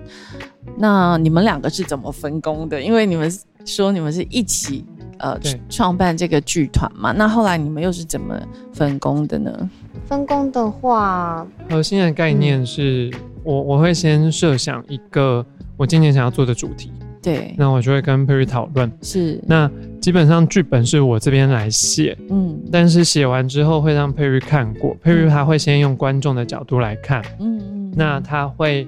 [0.78, 2.82] 那你们两个是怎么分工的？
[2.82, 3.32] 因为你们
[3.64, 4.84] 说你们是一起
[5.20, 8.38] 呃创办这个剧团嘛，那后来你们又是怎么
[8.74, 9.70] 分工的呢？
[10.06, 13.10] 分工的话，核心的概念是
[13.46, 15.46] 我我会先设想一个
[15.78, 16.92] 我今年想要做的主题，
[17.24, 28.88] 对，那我就会跟佩瑞讨论，是，那基本上剧本是我这边来写，嗯，但是写完之后会让佩瑞看过，佩瑞他会先用观众的角度来看，嗯嗯，那他会。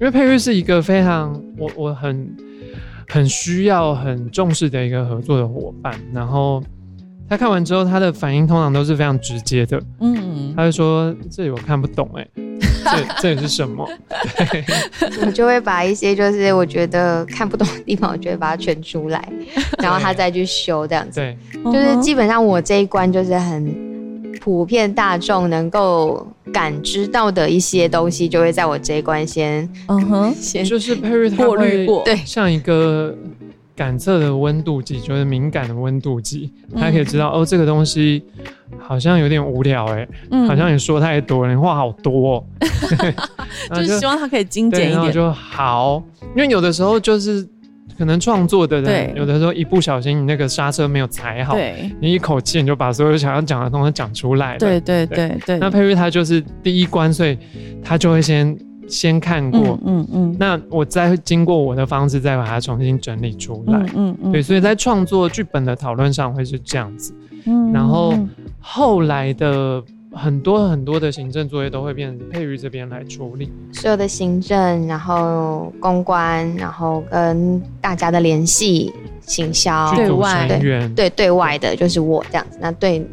[0.00, 2.34] 为佩玉是一个非常我我很
[3.06, 6.64] 很需要很重视的一个合作的伙伴，然后
[7.28, 12.26] 他看完之后，他的反应通常都是非常直接的，嗯，嗯他就说这里我看不懂，哎，
[12.84, 13.88] 这这里是什么？
[15.26, 19.28] 我就会把一些就是我觉得看不懂的地方，我就会把它圈出来，
[19.82, 23.94] 然后他再去修这样子，对，就是基本上我这一关就是很。
[24.40, 33.16] 普遍大众能够感知到的一些东西，就会在我这一关先，嗯哼，先就是佩瑞过滤过，对，像一个
[33.76, 38.24] 感测的温度计，就是敏感的温度计，他可以知道哦，这个东西
[38.78, 40.06] 好像有点无聊，哎，
[40.46, 42.44] 好像你说太多，你话好多，
[43.74, 46.02] 就是希望他可以精简一点就好，
[46.36, 47.46] 因为有的时候就是。
[47.96, 51.56] 可能创作的人有的时候一不小心，你那个刹车没有踩好，
[52.00, 54.58] 你一口气你就把所有想要讲的东西讲出来了。
[54.58, 55.58] 对对对对。
[55.58, 57.38] 那佩瑞他就是第一关，所以
[57.84, 60.36] 他就会先先看过，嗯嗯。
[60.38, 64.32] 那我再经过我的方式再把它重新整理出来，嗯嗯。
[64.32, 67.14] 对，所以在创作剧本的讨论上会是这样子，
[67.46, 67.72] 嗯。
[67.72, 68.14] 然后
[68.60, 69.82] 后来的。
[70.16, 78.92] 很多很多的行政作业都会变配于这边来处理，所有的行政，然后公关，然后跟大家的联系、
[79.22, 82.58] 行销、对外对对对外的，就是我这样子。
[82.60, 83.04] 那对。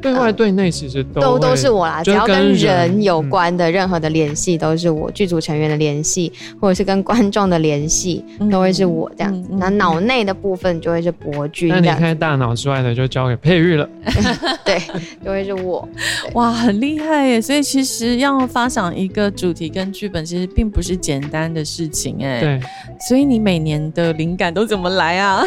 [0.00, 6.30] 对外对内其实都都是我啦，只要跟人有关的任何的联系都是我剧组成员的联系，
[6.60, 9.48] 或者是跟观众的联系都会是我这样子。
[9.52, 13.88] 那脑内的部分就会是博君，那离开大脑之外的就交给佩玉了。
[14.64, 14.78] 对，
[15.24, 15.88] 就会是我。
[16.34, 17.40] 哇，很厉害耶！
[17.40, 22.40] 所以其实要发想一个主题跟剧本，其实并不是简单的事情哎。
[22.40, 22.60] 对，
[23.08, 25.42] 所以你每年的灵感都怎么来啊？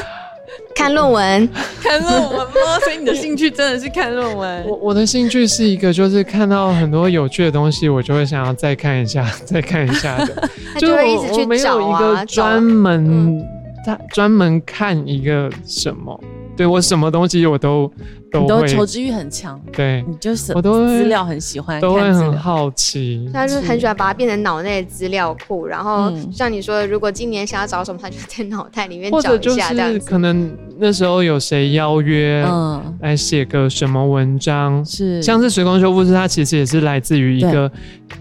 [0.76, 1.50] 看论文，
[1.82, 2.80] 看论文吗？
[2.84, 4.66] 所以你的兴趣真的是看论文。
[4.68, 10.50] 我我的兴趣是一个，就是看到很多有趣的东西，我就会想要再看一下， 再看一下的。
[10.80, 13.44] 就会一直去找啊，专门
[13.84, 16.20] 专专门看一个什么。
[16.58, 17.90] 对我什么东西我都
[18.32, 23.30] 都都求知欲很强，对你就是我都资料很喜欢，都会很好奇。
[23.32, 37.72] 他就很喜欢把它变成脑内资料库，然后像你说的，如果今年想要找什么，他就在脑袋里面找一下这样可能那时候有谁邀约，嗯，来写个什么文章，是像是时光修复师，他其实也是来自于一个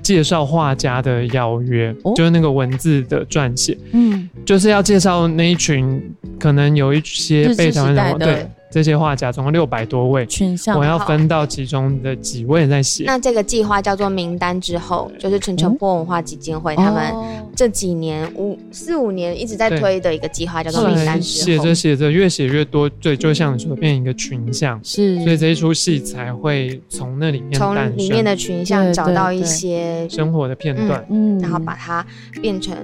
[0.03, 6.01] 介绍画家的邀约，就是那个文字的撰写，嗯，就是要介绍那一群
[6.39, 8.26] 可能有一些被台湾人。
[8.27, 13.05] 对这些画家总共六百多位群像，我要分到其中的几位在写。
[13.07, 17.15] 那这个计划叫做名单之后，就是陈澄波文化基金会他们
[17.55, 21.47] 这几年五四五年一直在推的一个计划，叫做名单之后。
[21.47, 32.05] 写着写着越写越多，对，就像你说变一个群像，是，所以这一出戏才会从那里面从里面的群像找到一些生活的片段，嗯，然后把它
[32.43, 32.77] 变成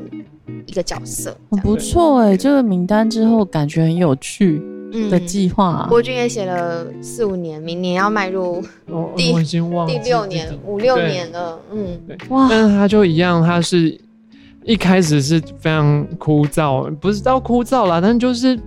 [0.66, 1.36] 一个角色。
[1.50, 4.62] 很不错哎，这个名单之后感觉很有趣。
[5.10, 5.66] 的计划。
[5.68, 8.62] 啊国军也写了四五年，明年要迈入
[9.16, 9.32] 第
[9.86, 11.58] 第六年、五六年了。
[11.72, 12.46] 嗯，对哇！
[12.48, 13.98] 但是他就一样，他是
[14.64, 18.58] 一开始是非常枯燥，不是到枯燥啦，但就是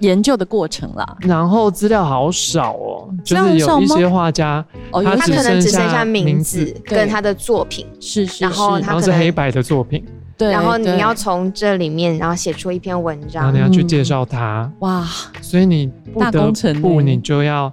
[0.00, 1.16] 研究的过程啦。
[1.20, 10.04] 然后资料好少哦，就是有一些画家，他可能只剩下名字跟他的作品，是是，然后他是黑白的作品。
[10.38, 15.06] 对，然后你要从这里面，然后写出一篇文章，然后你要去介绍他，哇！
[15.40, 17.72] 所以你不得不，你就要，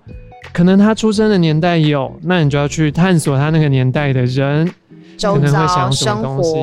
[0.54, 4.71] 可能他出生的年代有，那你就要去探索他那个年代的人，
[5.21, 6.54] 可能会想什么东西。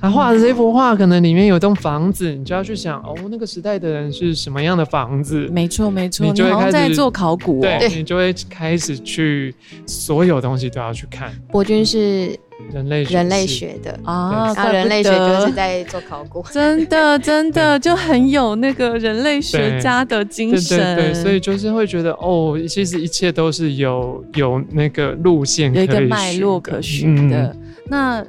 [0.00, 5.48] 他画的这幅画，可能里面有栋房子，你就要去想，哦，那个时代的人是什么样的房子？
[5.52, 9.54] 没错，没错，你就会开始做考古，对，你就会开始去
[9.86, 11.32] 所有东西都要去看。
[11.50, 12.38] 博君是。
[12.72, 27.56] 人类人类学的啊，然后人类学就是在做考古， 真的真的就很有那个人类学家的精神，对，所以就是会觉得哦，其实一切都是有有那个路线，有一个脉络可循的。
[27.88, 28.24] 那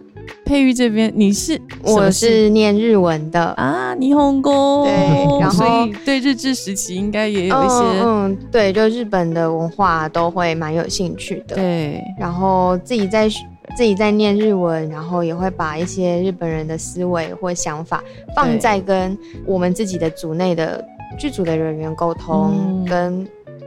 [0.45, 3.41] 佩玉这边，你是我是念日文的。
[3.51, 13.29] 啊，霓虹宫，对， 然后对日治时期应该也有一些，嗯，对，就日本的文化都会蛮有兴趣的，对，然后自己在。
[13.77, 18.03] 自己在念日文，然后也会把一些日本人的思维或想法
[18.35, 20.83] 放在跟我们自己的组内的
[21.19, 23.25] 剧组的人员沟通，跟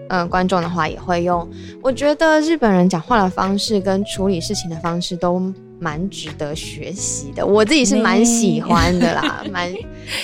[0.09, 1.48] 嗯观众的话也会用。
[1.81, 5.40] 我觉得日本人讲话的方式跟处理事情的方式都
[5.83, 9.71] 蛮值得学习的，我自己是蛮喜欢的啦， 蛮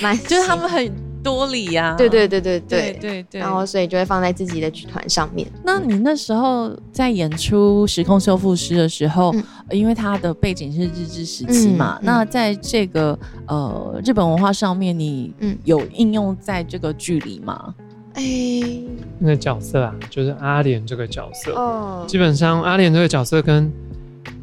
[0.00, 1.08] 蛮就是他们很。
[1.20, 2.60] 多理呀，对对对对。
[2.60, 5.46] 对对对，然后所以就会放在自己的剧团上面。
[5.64, 9.34] 那你那时候在演出《时空修复师》的时候，
[9.68, 13.18] 因为它的背景是日治时期嘛，那在这个
[13.48, 17.74] 呃日本文化上面，你有应用在这个剧里吗？
[18.14, 18.22] 哎，
[19.18, 23.70] 那个角色啊，就是阿莲这个角色，哦，基本上阿莲这个角色跟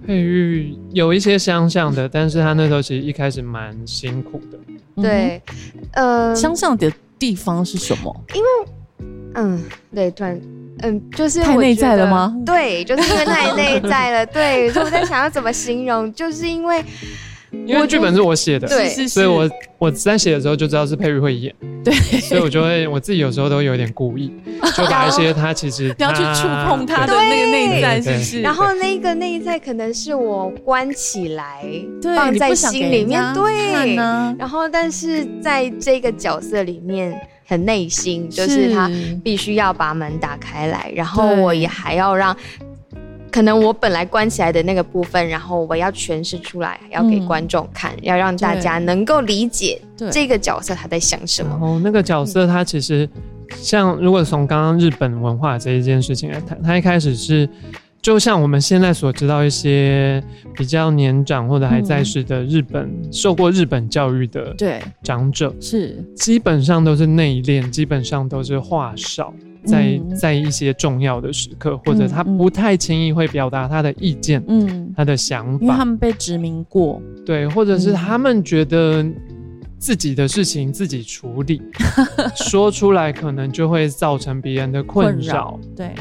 [0.05, 4.57] 佩玉有一些相像的，但是他那时候其实一开始蛮辛苦的。
[5.01, 5.41] 对，
[5.93, 8.23] 呃，相像的地方是什么？
[8.33, 8.47] 因为，
[9.35, 9.61] 嗯，
[9.93, 10.39] 对，突然，
[10.83, 12.35] 嗯，就是太内在了吗？
[12.45, 14.25] 对，就是因为太内在了。
[14.25, 16.83] 对，所以我在想要怎么形容，就是因为。
[17.67, 24.31] 因为剧本是我写的，对，所以我我在写的时候就知道是佩玉会演，对，所以我就会我自己有时候都有点故意，
[24.75, 28.41] 就把一些他其实要去触碰他的那个内在，是不是？
[28.41, 31.63] 然后那个内在可能是我关起来
[32.15, 38.89] 放在心里面，对，然后但是在这个角色里面很内心，就是他
[39.23, 42.35] 必须要把门打开来，然后我也还要让。
[43.35, 51.53] 可能我本来关起来的那个部分，然后我要诠释出来，要给观众看，要让大家能够理解这个角色他在想什么。
[51.61, 53.09] 哦，那个角色他其实
[53.57, 57.49] 像，如果从刚刚日本文化这一件事情来谈，他一开始是
[58.01, 60.23] 就像我们现在所知道一些
[60.55, 69.33] 比较年长或者还在世的日本受过日本教育的对长者，是基本上都是内敛，基本上都是话少。
[69.65, 79.05] 在在一些重要的时刻，或者他不太轻易会表达他的意见，嗯，他的想法，因为他们被殖民过，对，或者是他们觉得
[79.77, 81.61] 自己的事情自己处理，
[82.35, 85.93] 说出来可能就会造成别人的困扰，对，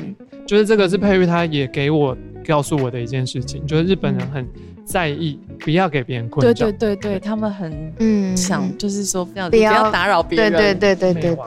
[0.46, 4.46] 就是这个是佩玉他也给我告诉我的一件事情，就是日本人很
[4.84, 8.36] 在意不要给别人困扰，对对对对，他们很嗯。
[8.36, 11.38] 想就是说不要不要打扰别人，对对对对对。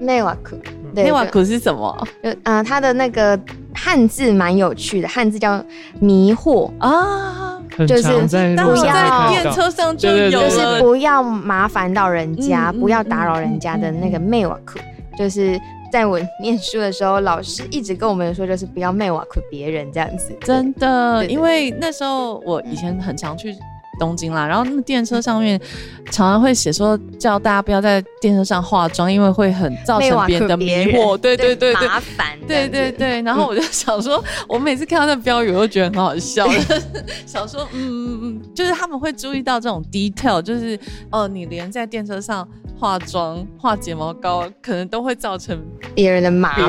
[0.00, 0.58] 内瓦克，
[0.94, 2.06] 内瓦克是什么？
[2.22, 3.38] 就啊，它的那个
[3.74, 5.64] 汉字蛮有趣的，汉字叫
[6.00, 8.08] 迷惑啊，就是
[8.56, 14.78] 不要电车上就有就是不要麻烦到人家，不要打扰人家的那个内瓦克，
[15.16, 15.60] 就是
[15.92, 20.36] 在我念书的时候，老师一直跟我们说，就是不要内瓦克别人这样子。
[20.40, 23.56] 真的，因为那时候我以前很常去。
[24.02, 25.60] 东京啦，然后那电车上面
[26.06, 31.16] 常常会写说，叫大家不要在电车上化妆，因为会很造成别人的迷惑。
[31.16, 32.36] 对对对对，麻烦。
[32.48, 36.48] 对对对，然后我就想说，我每次看到那标语，我都觉得很好笑。
[37.24, 40.76] 想说，嗯嗯嗯，就是他们会注意到这种 detail，就是
[41.10, 45.56] 哦，你连在电车上化妆、画睫毛膏，可能都会造成
[45.94, 46.52] 别人的麻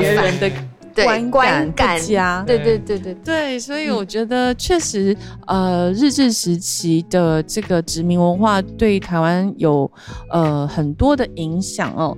[0.94, 1.30] 观
[1.72, 3.14] 感不佳，对对对对。
[3.24, 9.90] 对，所以我觉得确实，呃，日治时期的这个殖民文化对台湾有
[10.30, 12.16] 呃很多的影响哦，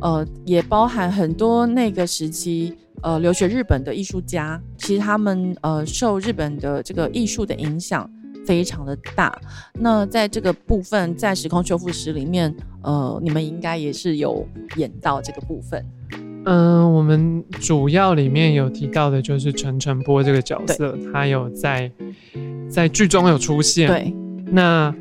[0.00, 8.08] 呃，也包含很多那个时期呃留学日本的艺术家，其实他们呃受日本的这个艺术的影响
[8.46, 9.38] 非常的大。
[9.74, 14.46] 那在这个部分，在时空修复史里面，呃，你们应该也是有
[14.76, 15.84] 演到这个部分。
[16.46, 21.90] 嗯，我们主要里面有提到的就是陈晨波这个角色，他有在
[22.68, 23.88] 在剧中有出现。
[23.88, 24.14] 对，
[24.46, 24.94] 那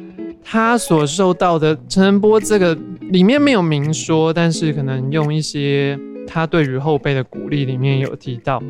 [0.43, 2.75] 他所受到的陈晨波这个
[3.11, 8.61] 里面没有明说，但是可能用一些他对于后辈的鼓励里面有提到，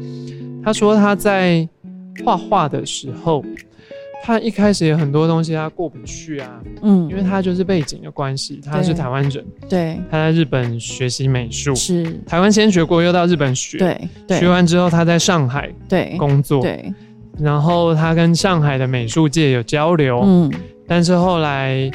[0.61, 1.67] 他说他在
[2.25, 3.43] 画画的时候。
[4.25, 12.19] 他一开始有很多东西他过不去啊，嗯，因为他就是背景的关系，他是台湾人，对，他在日本学习美术，是。
[12.25, 16.91] 台湾先学过，又到日本学，对，学完之后他在上海对工作，对，
[17.37, 20.51] 然后他跟上海的美术界有交流，嗯，
[20.87, 21.91] 但是后来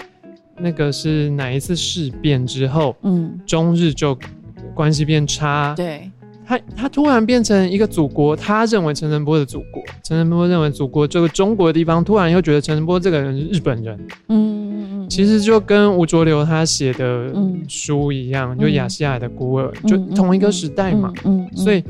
[0.56, 4.16] 那个是哪一次事变之后，嗯，中日就
[4.72, 6.08] 关系变差，对。
[6.50, 13.96] 他他突然变成一个祖国，他认为陈晨波的祖国，陈晨波认为祖国这个中国的地方，突然又觉得陈晨波这个人是日本人。
[14.26, 17.32] 嗯嗯嗯，其实就跟吴浊流他写的
[17.68, 21.12] 书一样，就亚细亚的孤儿，就同一个时代嘛。
[21.22, 21.84] 嗯，所以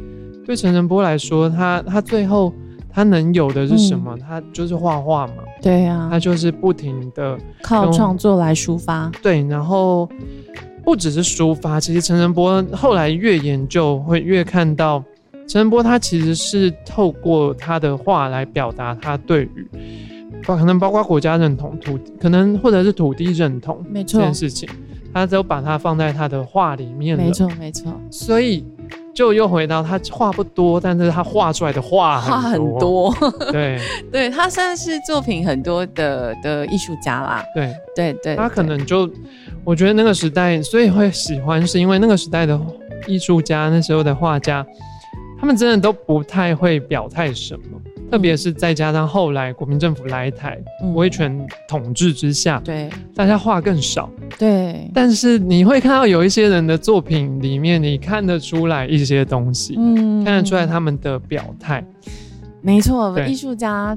[0.45, 2.53] 对陈晨波来说，他他最后
[2.93, 4.15] 他能有的是什么？
[4.19, 5.37] 他就是画画嘛。
[5.63, 9.11] 对呀，他就是不停的靠创作来抒发。
[9.23, 10.07] 对，然后。
[10.85, 15.03] 不只是抒发，其实陈仁波后来越研究，会越看到
[15.47, 19.69] 陈仁波他其实是透过他的话来表达他对于，
[20.45, 24.69] 可能包括国家认同、土可能或者是土地认同，没错，这件事情，
[25.13, 27.93] 他都把它放在他的话里面了，没错没错。
[28.11, 28.65] 所以
[29.21, 33.15] 就又回到他话不多，但是他画出来的画画很多，
[33.53, 33.79] 对。
[34.11, 37.71] 对，他算是作品很多的的艺术家啦，对。
[37.95, 39.07] 对对，他可能就。
[39.63, 42.59] 我觉得那个时代，所以会喜欢，是因为那个时代的
[43.07, 44.67] 艺术家，那时候的画家，
[45.39, 47.79] 他们真的都不太会表态什么，
[48.11, 50.59] 特别是再加上后来国民政府来台，
[50.95, 54.91] 威权统治之下，对，大家话更少，对。
[54.93, 61.85] 但是你会看到有一些人的作品里面，你看得出来一些东西，嗯，看得出来他们的表态，
[62.61, 63.97] 没错，艺术家。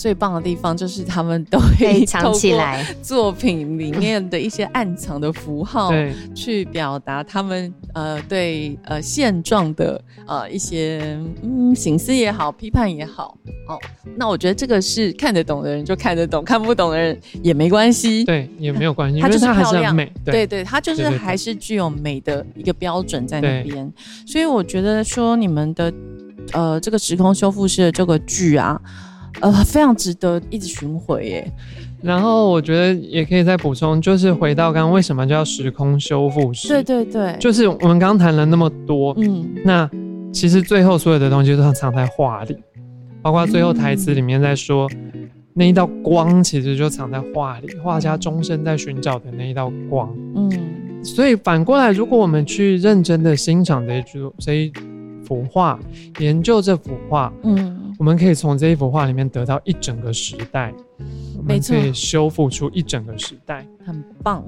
[0.00, 5.92] 最棒的地方就是他们都会藏起来作品里面的一些暗藏的符号，
[6.34, 13.36] 去表达他们呃对呃现状的呃一些嗯形思也好，批判也好
[13.68, 13.78] 哦。
[14.16, 23.92] 那我觉得这个是看得懂的人就看得懂，看不懂的人也没关系，对，也没有关系，它就是漂亮，美，对对，它就是还是具有美的一个标准在那边。
[24.26, 25.92] 所以我觉得说你们的
[26.54, 28.80] 呃这个时空修复师的这个剧啊。
[29.40, 31.52] 呃，非常值得一直巡回耶。
[32.02, 36.66] 然后我觉得也可以再补充，就是回到刚刚为什么叫时空修复师？
[36.68, 39.88] 对对对，就是我们刚刚谈了那么多，嗯，那
[40.32, 42.56] 其实最后所有的东西都藏在画里，
[43.20, 44.88] 包括最后台词里面在说
[45.52, 50.10] 那一道光，其实就藏在画里，画家终身在寻找的那一道光。
[50.34, 50.50] 嗯，
[51.04, 54.72] 所以反过来，如果我们去认真的欣赏这一幅这一
[55.22, 55.78] 幅画，
[56.18, 57.89] 研究这幅画，嗯。
[58.00, 60.72] 我们可以从这一幅画里面得到一整个时代，
[61.44, 64.42] 没错，可以修复出一整个时代，很棒。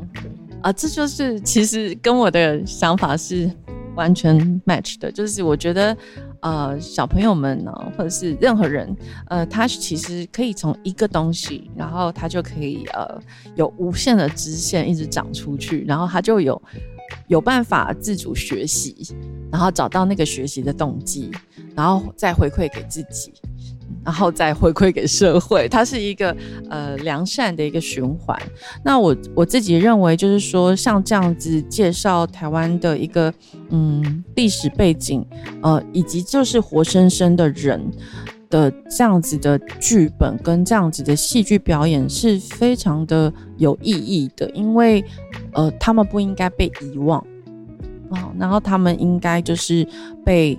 [0.62, 3.50] 啊，这就是其实跟我的想法是
[3.94, 5.12] 完全 match 的。
[5.12, 5.94] 就是我觉得，
[6.40, 8.96] 呃，小朋友们呢，或者是任何人，
[9.28, 13.20] 呃，他其实可以从一个东西，然后他就可以呃
[13.54, 16.60] 有无限的支线一直长出去，然后他就有
[17.28, 19.14] 有办法自主学习，
[19.50, 21.30] 然后找到那个学习的动机。
[21.74, 23.32] 然后再回馈给自己，
[24.04, 26.36] 然后再回馈给社会，它是一个
[26.68, 28.38] 呃良善的一个循环。
[28.84, 33.32] 那我我自己认为，就是说像这样子介绍台湾的一个
[33.70, 35.24] 嗯历史背景，
[35.62, 37.80] 呃，以及就是活生生的人
[38.52, 45.02] 的这样子的剧本跟这样子的戏剧表演是非常的有意义的，因为
[45.54, 47.18] 呃他们不应该被遗忘
[48.10, 48.30] 啊。
[48.38, 49.86] 然后他们应该就是
[50.22, 50.58] 被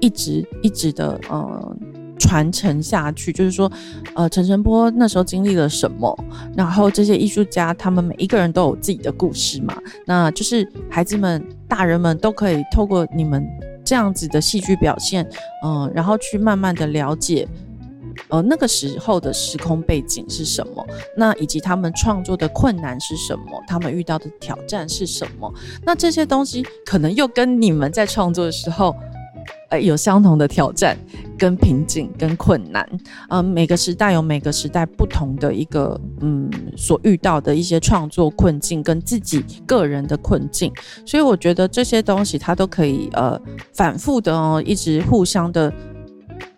[0.00, 1.76] 一直一直的呃
[2.18, 3.70] 传承下去，就是说，
[4.14, 6.18] 呃，陈晨波那时候经历了什么，
[6.56, 9.76] 然后这些艺术家他们每一个人都有自己的故事嘛，
[10.06, 13.46] 那就是孩子们、大人们都可以透过你们
[13.86, 15.26] 这样子的戏剧表现，
[15.64, 17.48] 嗯，然后去慢慢的了解。
[18.28, 20.84] 呃，那个时候的时空背景是什么？
[21.16, 23.62] 那以及他们创作的困难是什么？
[23.68, 25.52] 他们遇到的挑战是什么？
[25.84, 28.96] 那这些东西可能又跟你们在创作的时候，
[29.68, 30.96] 呃，有相同的挑战、
[31.36, 32.88] 跟瓶颈、跟困难。
[33.28, 40.72] 呃，每个时代有每个时代不同的一个嗯所遇到的一些创作困境，跟自己个人的困境。
[41.04, 43.40] 所以我觉得这些东西它都可以呃
[43.72, 45.72] 反复的哦，一直互相的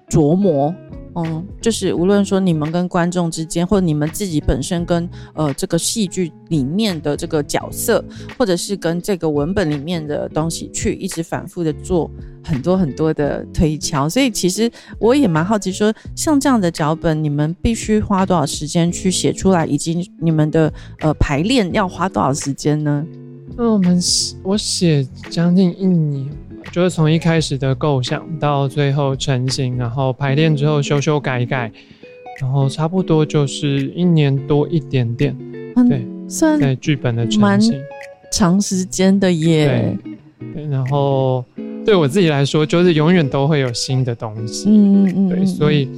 [0.08, 0.74] 琢磨。
[1.18, 8.04] 嗯，就是无论说你们跟观众之间，或者你们自己本身跟呃这个戏剧里面的这个角色，
[8.38, 12.08] 或者是跟这个文本里面的东西，去一直反复的做
[12.44, 14.08] 很多很多的推敲。
[14.08, 23.04] 所以其实我也蛮好奇，说像这样的脚本，你们必须花多少时间去写出来，以及你们的呃排练要花多少时间呢？
[23.56, 24.00] 那我们
[24.44, 26.28] 我写将近一年。
[26.72, 31.70] 就是从一开始的构想到最后成型，然后排练之后修修改改，
[32.40, 35.36] 然后差不多就是一年多一点点。
[35.88, 37.80] 对，算在剧本的成型，
[38.32, 39.96] 长时间的耶。
[40.54, 41.44] 对，然后
[41.84, 44.68] 对我自己来说，就是永远都会有新的东西。
[44.68, 45.28] 嗯嗯嗯。
[45.28, 45.88] 对，所以。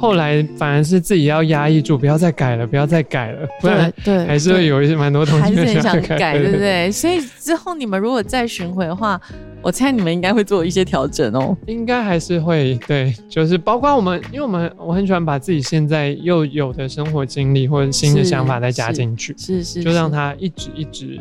[0.00, 6.90] 后来反而是自己要压抑住，不要再改了，不要再改了，不然对还是会有一些蛮多东西还是很想改，对不对？
[6.90, 9.20] 所以之后你们如果再巡回的话，
[9.62, 11.56] 我猜你们应该会做一些调整哦。
[11.66, 21.20] 应该还是会对，就是包括我们，因为我们我很喜欢把自己现在又有的生活经历或者新的想法再加进去，是是，就让它一直一直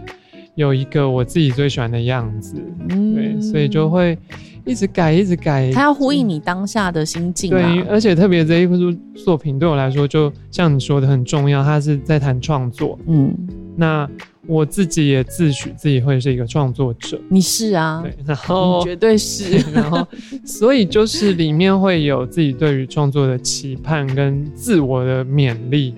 [0.55, 2.55] 有一个我自己最喜欢的样子，
[2.89, 4.17] 嗯对，所以就会。
[4.65, 7.49] 一直改，一直改，它要呼应你当下的心境。
[7.49, 8.75] 对，而且特别这一部
[9.15, 12.99] 作品对我来说，就像你说的很重要，它是在谈创作。
[13.07, 13.33] 嗯，
[13.75, 14.07] 那
[14.47, 17.19] 我自己也自诩自己会是一个创作者。
[17.29, 20.07] 你是啊，对，然后绝对是， 然后
[20.45, 25.95] 所以就是里面会有自己对于创作的期盼跟自我的勉励。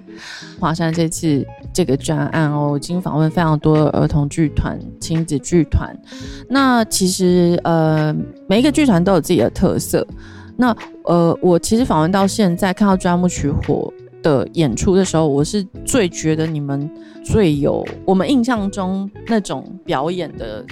[0.60, 1.46] 华山这次。
[1.74, 5.98] 这个专案哦，已经访问非常多儿童剧团、亲子剧团。
[6.50, 8.14] 那其实呃，
[8.46, 10.06] 每一个剧团都有自己的特色。
[10.58, 10.76] 那
[11.06, 13.90] 呃，我其实访问到现在，看到《钻木取火》
[14.22, 16.90] 的演出的时候，我是最觉得你们
[17.24, 20.66] 最有我们印象中那种表演的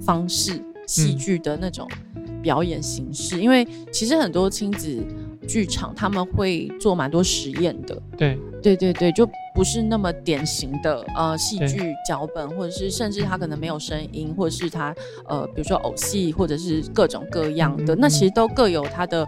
[0.00, 1.88] 方式，戏剧的那种
[2.42, 3.40] 表演形式。
[3.40, 5.04] 因为其实很多亲子。
[5.48, 14.94] 剧场他们会做蛮多实验的，对对对对，就不是那么典型的呃戏剧脚本，或者是甚至他可能没有声音，或者是他
[15.26, 19.26] 呃比如说偶戏，或者是各种各样的，那其实都各有它的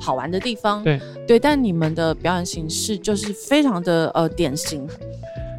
[0.00, 1.38] 好玩的地方，对对。
[1.38, 4.86] 但你们的表演形式就是非常的呃典型，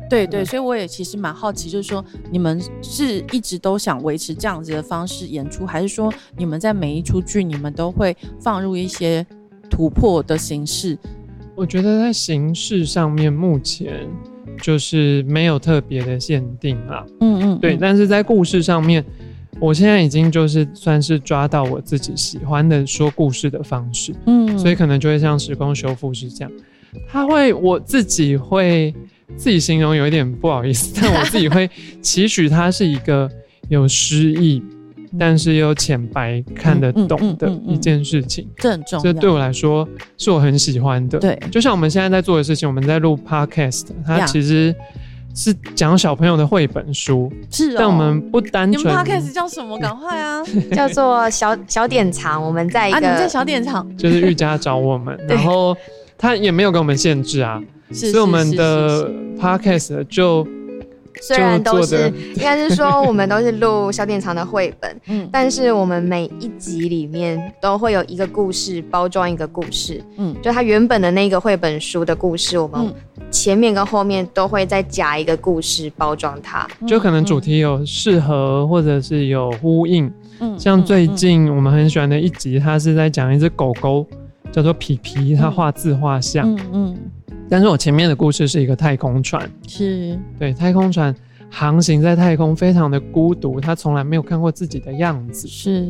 [0.10, 9.26] 对对，所以我也其实蛮好奇，就是说你们是一直都想维持这样子的方式演出，还是说你们在每一出剧你们都会放入一些？
[9.70, 10.98] 突破的形式，
[11.54, 14.08] 我觉得在形式上面目前
[14.62, 17.06] 就是没有特别的限定啊。
[17.20, 17.76] 嗯嗯，对。
[17.76, 19.04] 但是在故事上面，
[19.60, 24.14] 我现在已经就是算是抓到我自己喜欢的说故事的方式。
[24.26, 26.52] 嗯，所以可能就会像时空修复是这样，
[27.10, 28.94] 他会我自己会
[29.36, 31.70] 自己形容有一点不好意思，但我自己会
[32.02, 33.30] 期许它是一个
[33.70, 34.62] 有诗意。
[35.18, 39.02] 但是又浅白看得懂的一件事情，这很重要。
[39.02, 39.88] 这对我来说
[40.18, 41.18] 是我很喜欢的。
[41.18, 44.76] 对，就像我们现在在做的事情，我们在录 podcast，它其实
[45.38, 47.32] 是讲小朋友的绘本书。
[47.52, 48.84] 是，但我们不单纯。
[48.84, 49.78] 你们 podcast 叫什么？
[49.80, 50.44] 赶快啊！
[50.76, 52.44] 叫做小小典藏。
[52.44, 55.78] 我们在一个，啊你们在小典藏，就是玉佳找我们， 然后
[56.18, 57.62] 他也没有给我们限制啊，
[57.94, 59.08] 所以我们的
[59.40, 60.46] podcast 就。
[61.22, 72.94] 虽然都是，应该是说我们都是录小典藏的绘本， 嗯，但是我们每一集里面都会有一个故事包装一个故事，嗯，就它原本的那个绘本书的故事，我们
[73.32, 84.06] 前面跟后面都会再加一个故事包装它，就可能主题有适合或者是有呼应，嗯，像最近我们很喜欢的一集，它是在讲一只狗狗
[84.52, 86.98] 叫做皮皮，它画自画像，嗯嗯。
[87.50, 91.16] 但是我前面的故事是一个太空船，是对太空船
[91.50, 95.88] 航行在太空，非常的孤独，他从来没有看过自己的样子，是，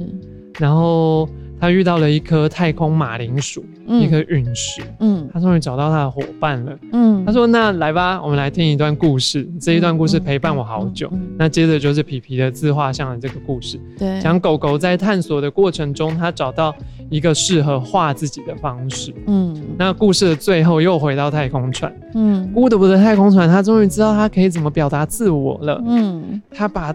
[0.60, 1.28] 然后。
[1.60, 4.80] 他遇到了一颗太空马铃薯，一颗陨石。
[5.00, 6.78] 嗯，他终于找到他的伙伴了。
[6.92, 9.44] 嗯，他说：“那来吧，我们来听一段故事。
[9.60, 11.12] 这一段故事陪伴我好久。
[11.36, 16.76] 那接着就是皮皮的自画像的这个故事，对，讲狗狗在探索的过程中，他找到
[17.10, 19.14] 一个适合画自己的方式。
[19.28, 21.94] 嗯，那故事的最后又回到太空船。
[22.14, 25.82] 嗯，孤独的太空船，他终于知道他可以怎么表达自我了。
[25.86, 26.94] 嗯，他把。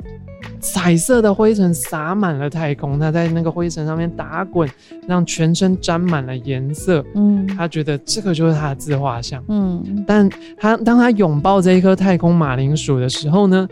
[0.59, 4.69] 彩色的灰尘洒满了太空，他在那个灰尘上面打滚，
[5.09, 7.05] 让全身沾满了颜色。
[7.15, 9.43] 嗯，他觉得这个就是他的自画像。
[9.49, 13.69] 嗯，但他当他拥抱这一颗太空马铃薯的时候呢？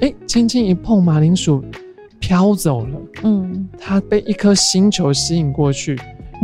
[0.00, 1.62] 哎，轻轻一碰，马铃薯
[2.20, 3.00] 飘走了。
[3.24, 5.98] 嗯，他被一颗星球吸引过去，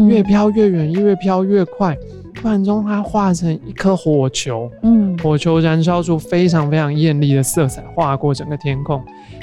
[0.08, 1.96] 越飘越远，越飘越快。
[2.34, 4.70] 突然中，它化成一颗火球。
[4.82, 9.02] 嗯，火球燃烧出非常非常艳丽的色彩，划过整个天空。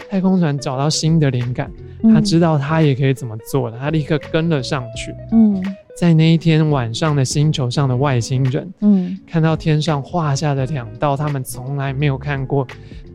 [0.09, 1.71] 太空船找到新的灵感，
[2.13, 5.11] 他知道他也可以怎么做了，他立刻跟了上去。
[5.31, 5.59] 嗯，
[5.97, 12.65] 在那一天晚上的星球上的外星人，嗯，看到天上画下的两道他们从来没有看过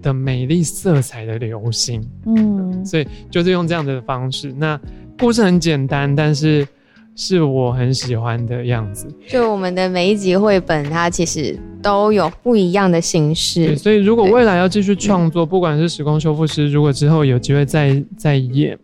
[0.08, 4.50] 的美丽色彩的流星，嗯，所以就是用这样的方式。
[4.56, 4.80] 那
[5.18, 6.66] 故事很简单，但是
[7.14, 9.06] 是我很喜欢的样子。
[9.26, 13.76] 就我们的每一集绘本，它其实都有不一样的形式。
[13.76, 18.78] 所以如果未来要继续创作，不管是时空修复师，如果之后有机会再再演，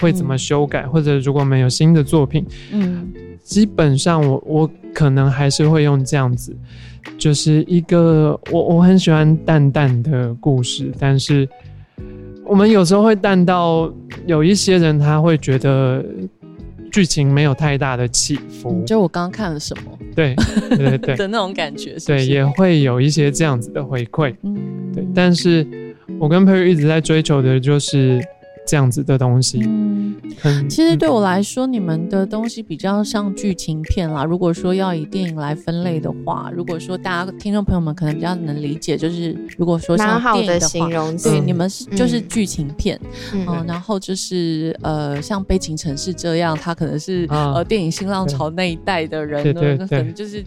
[0.00, 3.10] 会怎么修改，或者如果没有新的作品，嗯。
[3.46, 6.52] 基本上，我我可能还是会用这样子，
[7.18, 11.48] 就是一个我我很喜欢淡淡的故事，但是
[12.44, 13.92] 我们有时候会淡到
[14.26, 16.04] 有一些人他会觉得
[16.92, 18.82] 剧情没有太大的起伏。
[18.86, 19.98] 就我刚刚看了什么？
[20.14, 20.34] 对
[20.70, 24.34] 对对 的那种感觉，对，也会有一些这样子的回馈。
[24.42, 24.56] 嗯，
[24.94, 25.06] 对。
[25.14, 25.66] 但是
[26.18, 28.22] 我跟佩玉一直在追求的就是。
[28.66, 29.60] 这样子的东西，
[30.42, 34.24] 嗯，其实对我来说，你们的东西比较像剧情片啦。
[34.24, 43.00] 如果说要以电影来分类的话，如果说大家听众朋友们可能比较能理解，就是如果说像电影的话，对，你们是就是剧情片，
[43.32, 50.44] 嗯，然后就是呃，像《悲情城市》这样，它可能是呃电影新浪潮那一代的人呢，可能就是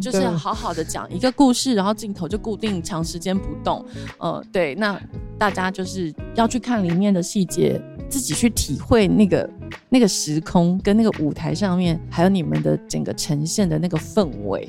[0.00, 3.84] 就是好好的讲一个故事，然后镜头就固定长时间不动，
[4.18, 5.00] 呃，对，那
[5.38, 7.59] 大家就是要去看里面的细节。
[7.60, 9.48] 也自己去体会那个
[9.88, 14.68] 那个时空跟那个舞台上面，还有你们的整个呈现的那个氛围，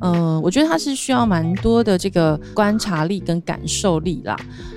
[0.00, 4.36] 嗯，我觉得它是需要蛮多的这个观察力跟感受力啦。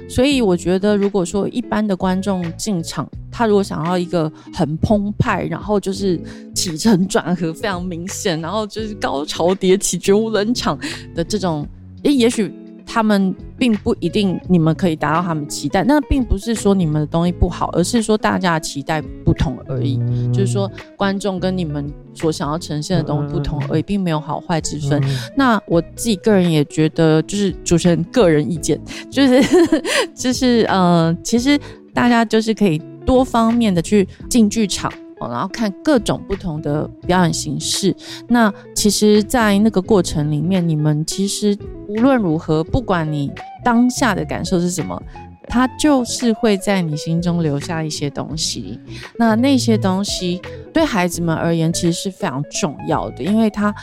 [0.09, 6.20] 所以我觉得，如果说一般的观众进场，他如果想要一个很澎湃，然后就是
[6.53, 10.78] 起承转合非常明显，然后就是高潮迭起、绝无冷场
[11.16, 11.66] 的这种，
[12.03, 12.51] 诶，也许。
[12.93, 19.97] 他们并不一定你们可以达到他们期待，那并不是说你们的东西不好，而是说大家的期待不同而已。
[20.33, 25.01] 就是说观众跟你们所想要呈现的东西不同而已，并没有好坏之分。
[25.37, 28.77] 那我自己个人也觉得，就是主持人个人意见，
[29.09, 29.41] 就是
[30.13, 31.57] 就是呃，其实
[31.93, 34.91] 大家就是可以多方面的去进剧场。
[35.30, 37.95] 然后看各种不同的表演形式，
[38.28, 41.57] 那其实，在那个过程里面，你们其实
[41.88, 43.32] 无论如何，不管你
[43.63, 45.01] 当下的感受是什么，
[45.47, 48.80] 它就是会在你心中留下一些东西。
[49.17, 50.41] 那那些东西
[50.74, 53.74] 对孩子们而言，其实是非常重要的，因为他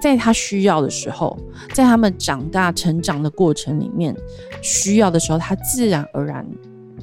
[0.00, 1.38] 在他需要的时候，
[1.72, 4.16] 在他们长大成长的过程里面
[4.62, 6.46] 需要的时候，他自然而然。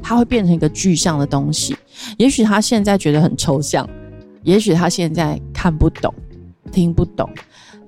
[0.02, 1.76] 它会变成一个具象的东西，
[2.18, 3.88] 也许他现在觉得很抽象，
[4.43, 6.14] 也许他现在看不懂、
[6.72, 7.30] 听不懂，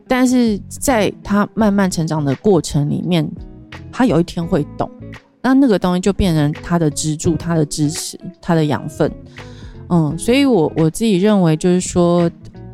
[0.07, 3.29] 但是在他慢慢成长的过程里面，
[3.91, 4.89] 他有一天会懂，
[5.41, 9.11] 那那个东西就变成他的支柱、他的支持、他的养分。
[9.89, 12.29] 嗯，所以我我自己认为就是说。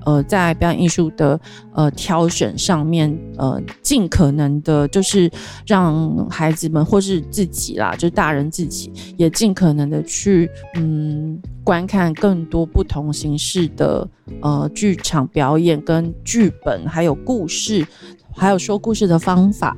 [0.08, 1.38] 呃，在表演艺术的
[1.74, 5.30] 呃挑选上面，呃，尽可能的，就是
[5.66, 14.08] 让孩子们或是自己啦，就是大人自己也尽可能的去嗯观看更多不同形式的
[14.41, 17.86] 呃剧场表演跟剧本，还有故事，
[18.34, 19.76] 还有说故事的方法，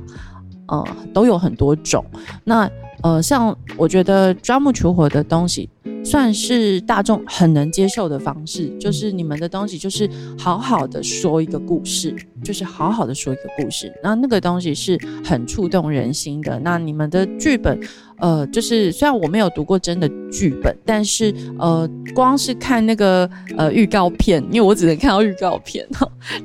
[0.68, 2.04] 呃，都有很多种。
[2.44, 2.70] 那
[3.02, 5.68] 呃，像我觉得抓木取火的东西，
[6.04, 16.58] 算是大众很能接受的方式，就是你们的东西就是好好的说一个故事，就是好好的说一个故事，那那个东西是很触动人心的。
[16.60, 17.80] 那你们的剧本，
[18.18, 25.86] 呃，就是虽然我没有读过真的剧本，但是呃，光是看那个呃预告片，因为我只能看到预告片，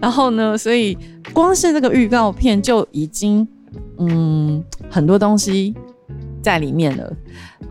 [0.02, 0.98] 然后呢，所以
[1.34, 3.46] 光是那个预告片就已经
[3.98, 5.76] 嗯很多东西。
[6.46, 7.14] 在里面了，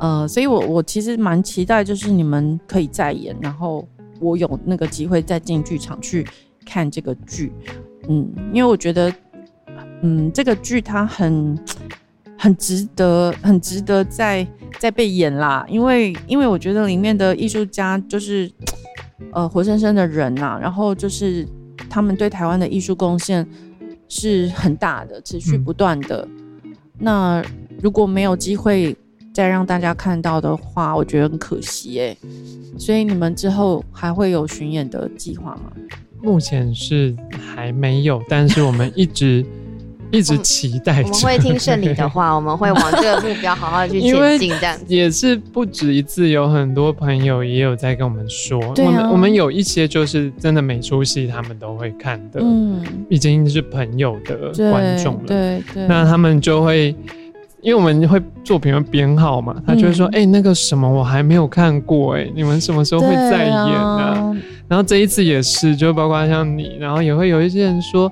[0.01, 3.87] 呃，所以我我其实蛮期待，就是你们可以再演，然后
[4.19, 6.27] 我有那个机会再进剧场去
[6.67, 7.53] 看这个剧，
[8.09, 9.15] 嗯，因为我觉得，
[10.03, 11.57] 嗯，这个剧它很
[12.37, 14.45] 很值得，很值得再
[14.81, 18.51] 再被演啦，因为因为我觉得里面的艺术家就是
[19.31, 21.47] 呃活生生的人呐，然后就是
[21.89, 23.47] 他们对台湾的艺术贡献
[24.09, 26.27] 是很大的，持续不断的，
[26.99, 27.41] 那。
[27.85, 28.97] 如果没有机会
[29.35, 32.17] 再让大家看到的话，我觉得很可惜哎。
[32.79, 35.71] 所以你们之后还会有巡演的计划吗？
[36.23, 39.45] 目前是还没有，但是我们一直
[40.11, 41.03] 一直期待。
[41.03, 44.49] 我们会听胜利的话， 我们会往这个目标好好去 前进。
[44.49, 55.23] 这样也是不止一次，有很多朋友也有在跟我们说，我们我们有一些就是真的每出戏他们都会看的，嗯，已经是朋友的观众了。
[55.27, 56.97] 对对，那他们就会。
[57.65, 64.37] 因为我们会作品会编号嘛，他就会说：“哎，那个什么我还没有看过，哎，你们什么时候会再演呢？”
[64.69, 68.11] 然后这一次也是，就包括像你，然后也会有一些人说：“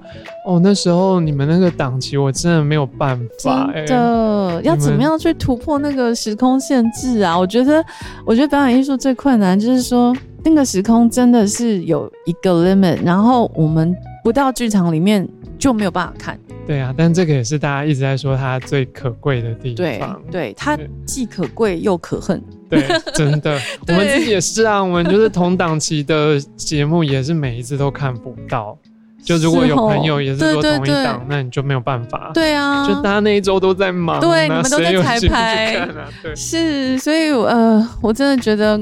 [0.48, 7.84] 哦，那时候你们那个档期我真的没有办法，真的要怎么样去突破那个时空限制啊？”我觉得，
[8.24, 13.94] 我觉得表演艺术最困难就是说，那个时空真的是有一个 limit，然后我们
[14.24, 15.28] 不到剧场里面
[15.58, 16.38] 就没有办法看。
[16.64, 20.22] 对啊，但这个也是大家一直在说它最可贵的地方。
[20.30, 22.42] 对，它既可贵又可恨。
[22.70, 23.58] 对，真的，
[23.88, 24.82] 我们自己也是啊。
[24.82, 28.78] 我们就是同档期的节目，也是每一次都看不到。
[29.24, 32.30] 就如果有朋友也是说同一档，那你就没有办法。
[32.32, 35.88] 对啊，就大家那一周都在忙，对，你们都在彩排。
[36.22, 38.80] 对，是，所以呃，我真的觉得，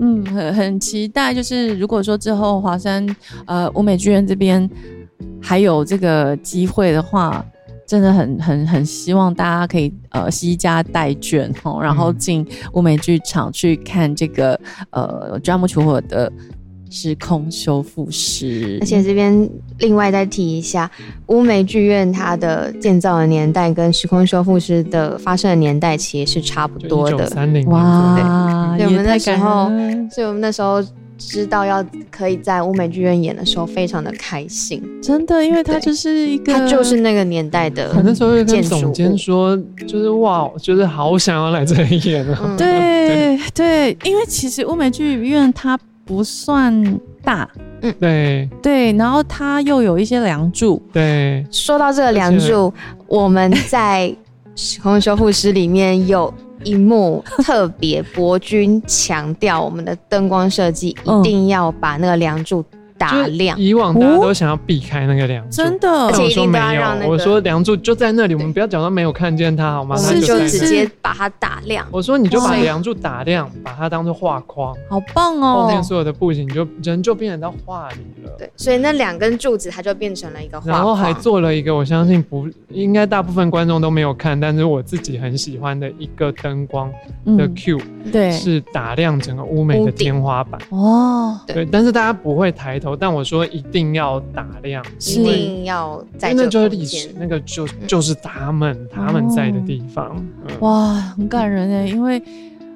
[0.00, 1.34] 嗯，很很期待。
[1.34, 3.04] 就是如果说之后华山
[3.46, 4.70] 呃舞美剧院这边。
[5.42, 7.44] 还有这个机会的话，
[7.86, 14.58] 真的很很很希望大家可以呃惜家带眷哦，然后进乌美剧场去看这个
[14.90, 16.30] 呃《钻木取火》的
[16.88, 18.78] 时空修复师。
[18.80, 19.48] 而且这边
[19.78, 20.88] 另外再提一下，
[21.26, 27.26] 乌梅剧院它的建造的年代跟时空修复师的发生的年代其实是差不多的。
[27.28, 29.68] 三零哇，对，我们那时候，
[30.10, 30.80] 所以我们那时候。
[31.20, 37.92] 知道要可以在乌美剧院演的时候，非常的开心，真的，因为他就是一个，他就是那个年代的。
[38.02, 39.56] 那时候跟总监说，
[39.86, 42.56] 就是哇，就是好想要来这里演 啊。
[42.56, 47.48] 对对，因为其实乌美剧院它不算大，
[47.82, 50.82] 嗯，对对，然后它又有一些梁柱。
[50.92, 52.72] 对，说到这个梁柱，
[53.06, 54.12] 我们在
[54.56, 56.32] 时空修复师里面有。
[56.64, 62.64] 一幕特别，博君强调我们的灯光设计一定要把那个梁柱。
[63.00, 65.88] 打亮，以往大家都想要避开那个梁柱，真的。
[65.88, 69.96] 而且我说没有，我说梁柱就在那里，我们不要讲到没有看见它，好吗？
[69.96, 71.86] 我们就直接把它打亮。
[71.90, 75.62] 我说你就把梁柱打亮，把它当做画框，好棒哦！
[75.62, 78.30] 后面所有的布景就人就变成到画里了。
[78.36, 86.92] 对，所以那两根柱子它就变成了一个画然后还做了一个，我相信不应该大部分观众都没有看，但是我自己很喜欢的一个灯光
[87.24, 87.80] 的 Q，
[88.12, 90.60] 对，是打亮整个屋美的天花板。
[90.68, 93.64] 哦，对，但是大家不会抬头，但我说一。
[93.70, 100.20] 定要打量，一定要在那就是历史，那个就就是他们他们在的地方。
[100.58, 102.20] 哇，很感人哎，因为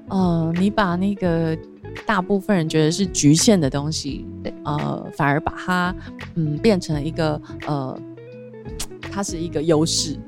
[0.07, 1.59] 呃，你把那个
[2.07, 4.25] 大部分人觉得是局限的东西，
[4.63, 5.93] 呃，反而把它
[6.37, 7.99] 嗯变成一个呃，
[9.15, 10.19] 它是一个优势。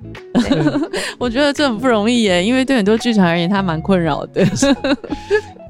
[1.19, 4.47] 我觉得这很不容易耶，因为对很多剧场而言，它蛮困扰的。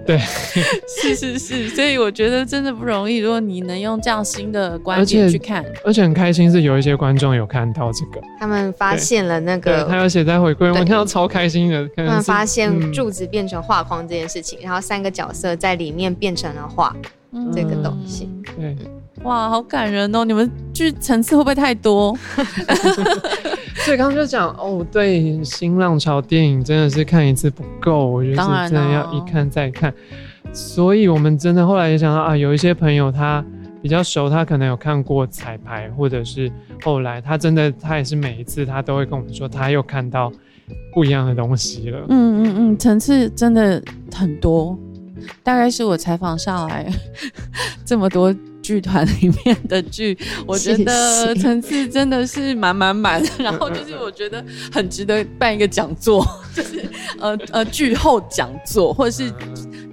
[0.06, 0.18] 对，
[0.86, 3.16] 是是是，所以我觉得真的不容易。
[3.16, 11.88] 如果你能用这样新的观点去看，而且很开心是有一些观众有看到这个，他们发现了那个，他有写在回馈，我看到超开心的。
[11.96, 16.94] 他们发现柱子变成画框这件事情，然后三个角色在里面变成了画
[17.52, 18.30] 这个东西。
[18.56, 18.76] 对，
[19.26, 20.24] 哇，好感人哦！
[20.24, 22.16] 你们剧层次会不会太多？
[23.84, 29.92] 所以刚刚就讲哦，对新浪潮电影真的是看一次不够，我觉得是真的要一看再看。
[30.52, 33.44] 所以我们真的后来也想到啊，有一些朋友他
[33.82, 36.50] 比较熟，他可能有看过彩排，或者是
[36.84, 40.30] 后来他真的他也是每一次他都会跟我们说，他又看到
[40.94, 41.98] 不一样的东西了。
[42.08, 43.82] 嗯嗯嗯，层次真的
[44.14, 44.78] 很多，
[45.42, 46.86] 大概是我采访下来
[47.84, 48.32] 这么多。
[48.66, 56.84] 剧团里面的剧， 我觉得层次真的是满满满， 然后就是我觉得很值得办一个讲座， 就是
[57.20, 59.32] 呃呃剧后讲座，或者是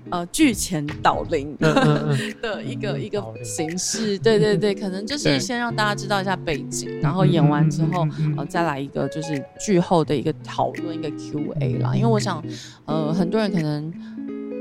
[0.09, 4.17] 呃剧前导聆的一个一个形式。
[4.17, 11.93] 对对对，可能就是先让大家知道一下背景，然后演完之后呃再来一个就是剧后的一个讨论，一个 Q&A 啦。
[11.93, 12.43] 因为我想
[12.85, 13.93] 呃很多人可能。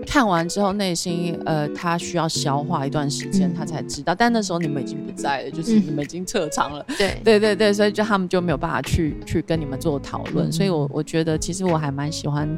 [0.07, 4.14] 看完之后，内心呃，他需要消化一段时间，他才知道。
[4.14, 6.84] 但那时候你们已经不在了，就是你们已经撤场了。
[6.98, 10.50] 对对对对，所以就他们就没有办法去去跟你们做讨论。
[10.53, 12.48] 所以我我觉得，其实我还蛮喜欢，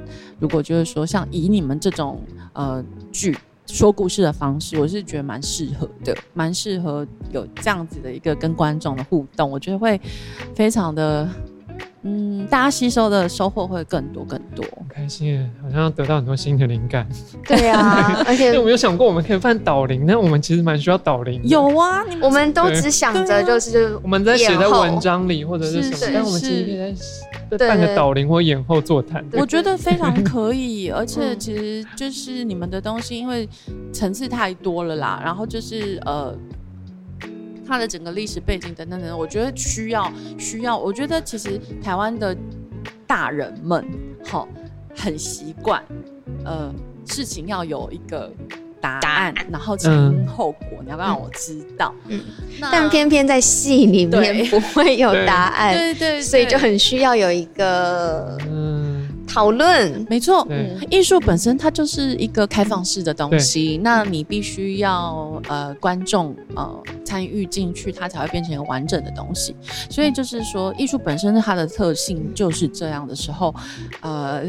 [0.40, 2.20] 如果就是说像以你们这种
[2.54, 3.36] 呃剧
[3.66, 10.00] 说故事的方式，我是觉得蛮适合的，蛮适合有这样子的一个跟观众的互动，我觉得会
[10.54, 11.28] 非常的。
[12.06, 17.08] 嗯，大家吸收的收获会更多更多，很开心，好像得到很多新的灵感。
[17.46, 21.40] 对啊， 而且我没有想过我们可以办导灵，那我们其实蛮需要导灵。
[21.44, 26.94] 有啊，我们都只想着就是我们在写在文章里或者是什么，但我们其实可以
[27.58, 29.24] 在办个导灵或演后座谈。
[29.32, 33.48] 我觉得非常可以，而且其实就是你们的东西，因为
[33.94, 36.36] 层次太多了啦，然后就是呃。
[37.66, 40.76] 它的整个历史背景等等等，我觉得需要需要。
[40.76, 42.36] 我觉得其实台湾的
[43.06, 43.84] 大人们
[44.24, 44.48] 好，
[44.96, 45.82] 很习惯，
[46.44, 46.72] 呃，
[47.06, 48.32] 事情要有一个
[48.80, 51.94] 答案，然后前因后果，你要让我知道。
[52.08, 52.20] 嗯，
[52.60, 58.38] 但偏偏在戏里面不会有答案，对对，所以就很需要有一个。
[59.34, 60.06] 讨论。
[60.08, 60.46] 没错，
[60.88, 69.56] 艺术本身它就是一个开放式的东西，那你必须要呃观众呃参与进去，它才会变成一个完整的东西。
[69.90, 73.52] 所以就是说，艺术本身它的特性就是这样的时候，
[74.02, 74.44] 呃，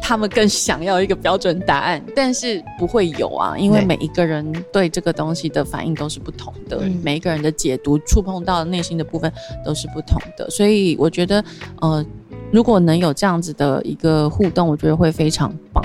[0.00, 9.30] 他们更想要一个标准答案，但是不会有啊，因为每一个人对这个东西的反应都是不同的，每一个人的解读触碰到内心的部分
[9.62, 11.44] 都是不同的，所以我觉得
[11.82, 12.02] 呃。
[12.52, 15.82] 如果能有这样子的一个互动，我觉得会非常棒。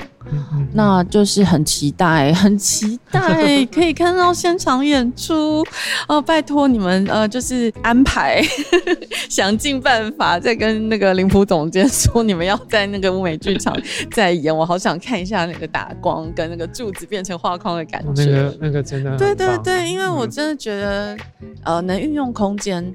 [0.72, 5.64] 那就是很期待，很期待可以看到现场演出。
[6.08, 8.42] 哦，拜托你们，呃，就是安排，
[9.28, 13.76] 想尽办法再跟那个林普总监说，你们要在那个物美剧场
[14.12, 14.54] 再演。
[14.54, 18.24] 我好想看一下那个打光跟那个柱子变成画框的感觉。
[18.24, 21.16] 那个那个真的，对对对，因为我真的觉得，
[21.62, 22.94] 呃，能运用空间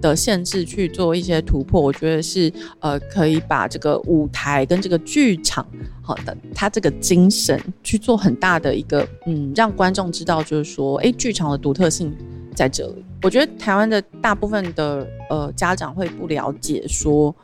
[0.00, 5.66] 的限制去做一些突破，我觉得是呃，可以把这个舞台跟这个剧场。
[6.02, 12.16] 好的，他这个精神去做很大的一个，嗯，让观众知道，就是说，哎，剧场的独特性
[12.54, 13.04] 在这里。
[13.22, 17.34] 我觉得台湾的大部分的呃家长会不了解，说，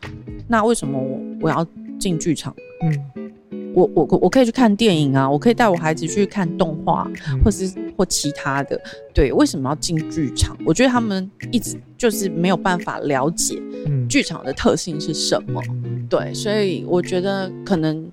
[0.48, 1.66] 那为什么我我要
[1.98, 2.54] 进剧场？
[2.82, 7.06] 嗯，我我我可以去看电影啊，我可以带我孩子去看动画，
[7.44, 8.80] 或是或其他的。
[9.12, 10.56] 对，为什么要进剧场？
[10.64, 13.60] 我觉得他们一直就是没有办法了解
[14.08, 15.60] 剧场的特性是什么。
[16.08, 18.08] 对，所以我觉得可能。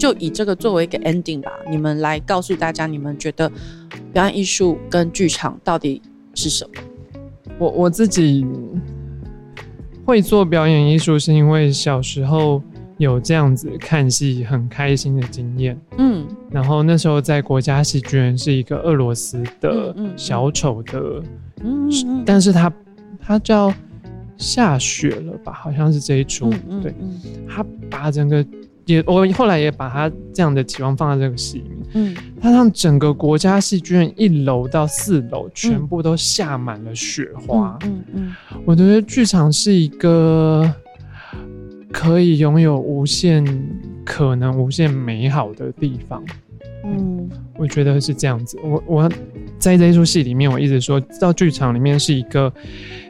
[0.00, 3.52] 就以这个作为一个 ending 吧，你们来告诉大家，你们觉得
[4.14, 6.00] 表演艺术跟剧场到底
[6.34, 6.82] 是什么？
[7.58, 8.46] 我我自己
[10.06, 12.62] 会做表演艺术，是因为小时候
[12.96, 15.78] 有这样子看戏很开心的经验。
[15.98, 21.22] 嗯，然后那时候在国家戏剧院是一个俄罗斯的小丑的，
[21.62, 22.72] 嗯，但是他
[23.20, 23.70] 他叫
[24.38, 25.52] 下雪了吧？
[25.52, 26.48] 好像是这一出，
[26.82, 26.94] 对，
[27.46, 28.42] 他把整个。
[28.94, 31.78] 也，我后来也把他这样的期望放在这个戏里面。
[31.92, 37.78] 嗯，他让整个国家戏剧院一楼到四楼全部都下满了雪花。
[37.82, 38.34] 嗯嗯，
[38.64, 40.72] 我觉得剧场是一个
[41.90, 43.44] 可以拥有无限
[44.04, 46.22] 可能、无限美好的地方。
[46.84, 48.58] 嗯，我觉得是这样子。
[48.62, 49.10] 我我
[49.58, 52.52] 在这一出戏里面，我一直说到剧场里面是一个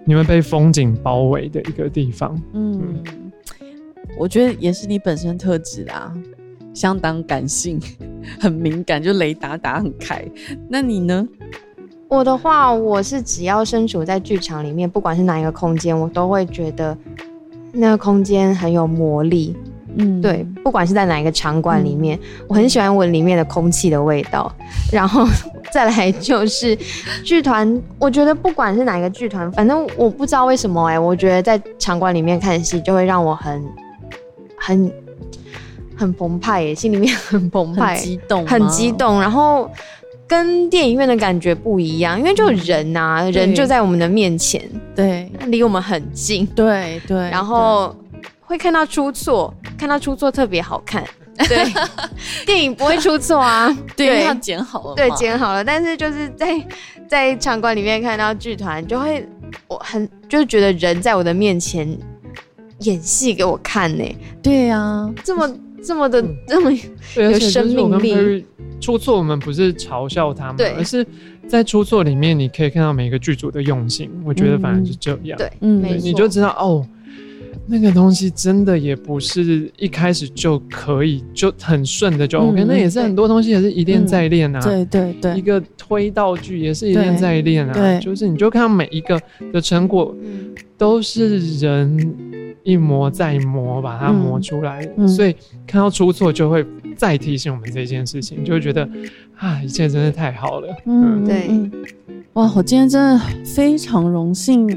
[0.05, 2.41] 你们被风景包围的一个地方。
[2.55, 2.95] 嗯。
[4.21, 6.13] 我觉得也是你本身特质啊，
[6.75, 7.81] 相当感性，
[8.39, 10.23] 很敏感，就雷达打很开。
[10.69, 11.27] 那你呢？
[12.07, 16.95] 我的话，我是只要身处在剧场里面，不管是哪一个空间，我都会觉得
[17.73, 19.57] 那个空间很有魔力。
[19.97, 24.55] 嗯，对，不管是在哪一个场馆里面，我很喜欢闻里面的空气的味道。
[24.93, 25.27] 然后
[25.73, 26.77] 再来就是
[27.25, 33.65] 剧团，我觉得不管是哪一个剧团，反正我不知道为什么哎，我觉得在场馆里面看戏就会让我很。
[34.61, 34.93] 很
[35.97, 39.21] 很澎湃耶，心里面 很澎湃，激动，很激动。
[39.21, 39.71] 然后
[40.29, 44.63] 跟电影院的感觉不一样，因为就人呐，人就在我们的面前，
[44.95, 47.17] 对，离我们很近，对对。
[47.31, 47.97] 然后
[48.41, 51.03] 会看到出错，看到出错特别好看。
[51.49, 51.65] 对，
[52.45, 55.65] 电影不会出错啊， 对，要剪好了，对，剪好了。
[55.65, 56.67] 但是就是在
[57.09, 59.27] 在场馆里面看到剧团，就会
[59.67, 61.99] 我很就是觉得人在我的面前。
[62.81, 64.05] 演戏给我看呢？
[64.43, 65.51] 对呀，这么
[65.83, 66.73] 这么的这么
[67.17, 68.45] 有生命力。
[68.81, 71.07] 出错，我们不是嘲笑他们，而是
[71.47, 74.11] 在出错里面，你可以看到每个剧组的用心。
[74.25, 75.37] 我觉得反而是这样。
[75.37, 76.83] 对，嗯，你就知道哦，
[77.67, 82.65] 那个东西真的也不是一开始就可以就很顺的就 OK。
[82.65, 84.61] 那也是很多东西也是一练再练啊。
[84.63, 87.75] 对对对，一个推道具也是一练再练啊。
[87.75, 89.21] 对，就是你就看到每一个
[89.53, 90.17] 的成果
[90.79, 92.30] 都是人。
[92.63, 95.35] 一磨再磨，把它磨出来，所以
[95.67, 96.65] 看到出错就会
[96.97, 98.89] 再提醒我们这件事情，就会觉得
[99.37, 100.77] 啊，一切真的太好了。
[100.85, 101.49] 嗯，对，
[102.35, 104.69] 哇，我今天真的非常荣幸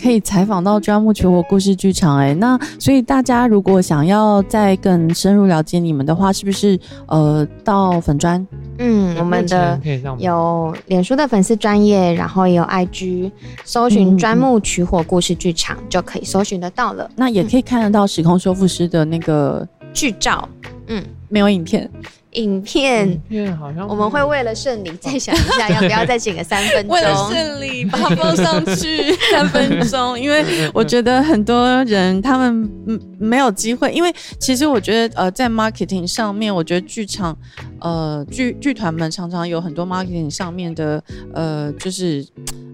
[0.00, 2.18] 可以采访到砖木取火故事剧场。
[2.18, 6.76] 哎，那所以大家如果想要再更深入了解你们的话，是不是
[7.06, 8.44] 呃到粉砖？
[8.78, 9.80] 嗯，我们的
[10.18, 13.30] 有脸书的粉丝专业，然后也有 IG，
[13.64, 17.08] 搜寻“砖木取火故事剧场”就可以搜寻得到了。
[17.14, 20.46] 那也可以看得到时空修复师的那个剧照。
[20.88, 21.88] 嗯，没有影片。
[22.36, 23.20] 影片，
[23.58, 26.94] 好像我们会为了顺利再想一下，要不要再剪个三分钟？
[26.94, 37.36] 为了顺利把它放上去 三分钟，因为我觉得很多人他们嗯没有机会，因为其实我觉得呃在 marketing 上面，我觉得剧场
[37.80, 41.02] 呃剧剧团们常常有很多 marketing 上面的
[41.34, 42.26] 呃就是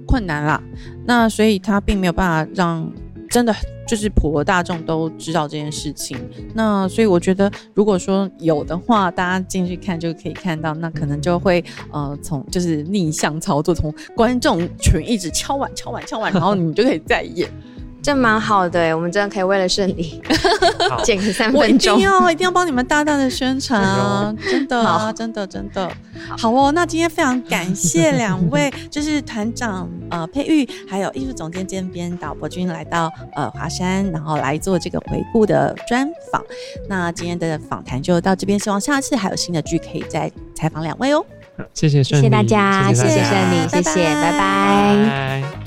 [0.06, 0.62] 困难啦，
[1.06, 2.92] 那所以他并没有办法让。
[3.30, 3.56] 真的
[3.92, 6.16] 就是普罗大众都知道这件事情，
[6.54, 17.46] 那所以我觉得，如果说有的话，大家进去看就可以看到，那可能就会呃从就是逆向操作，从观众群一直敲碗敲碗敲碗，然后你就可以再演。
[18.02, 20.20] 这蛮好的，我们真的可以为了顺利
[21.04, 21.60] 减个三分钟。
[21.60, 24.34] 我一定要一定要帮你们大大的宣传啊！
[24.50, 25.88] 真的啊，真的真的
[26.36, 26.72] 好哦。
[26.72, 36.42] 那今天非常感谢两位，就是团长呃佩玉，还有艺术总监兼编导博君来到呃华山，然后来做这个回顾的专访。
[36.88, 41.24] 那今天的访谈就到这边，希望下次还有新的剧可以再采访两位哦。
[41.72, 45.61] 谢谢，谢谢大家，谢谢顺利，谢谢，拜拜。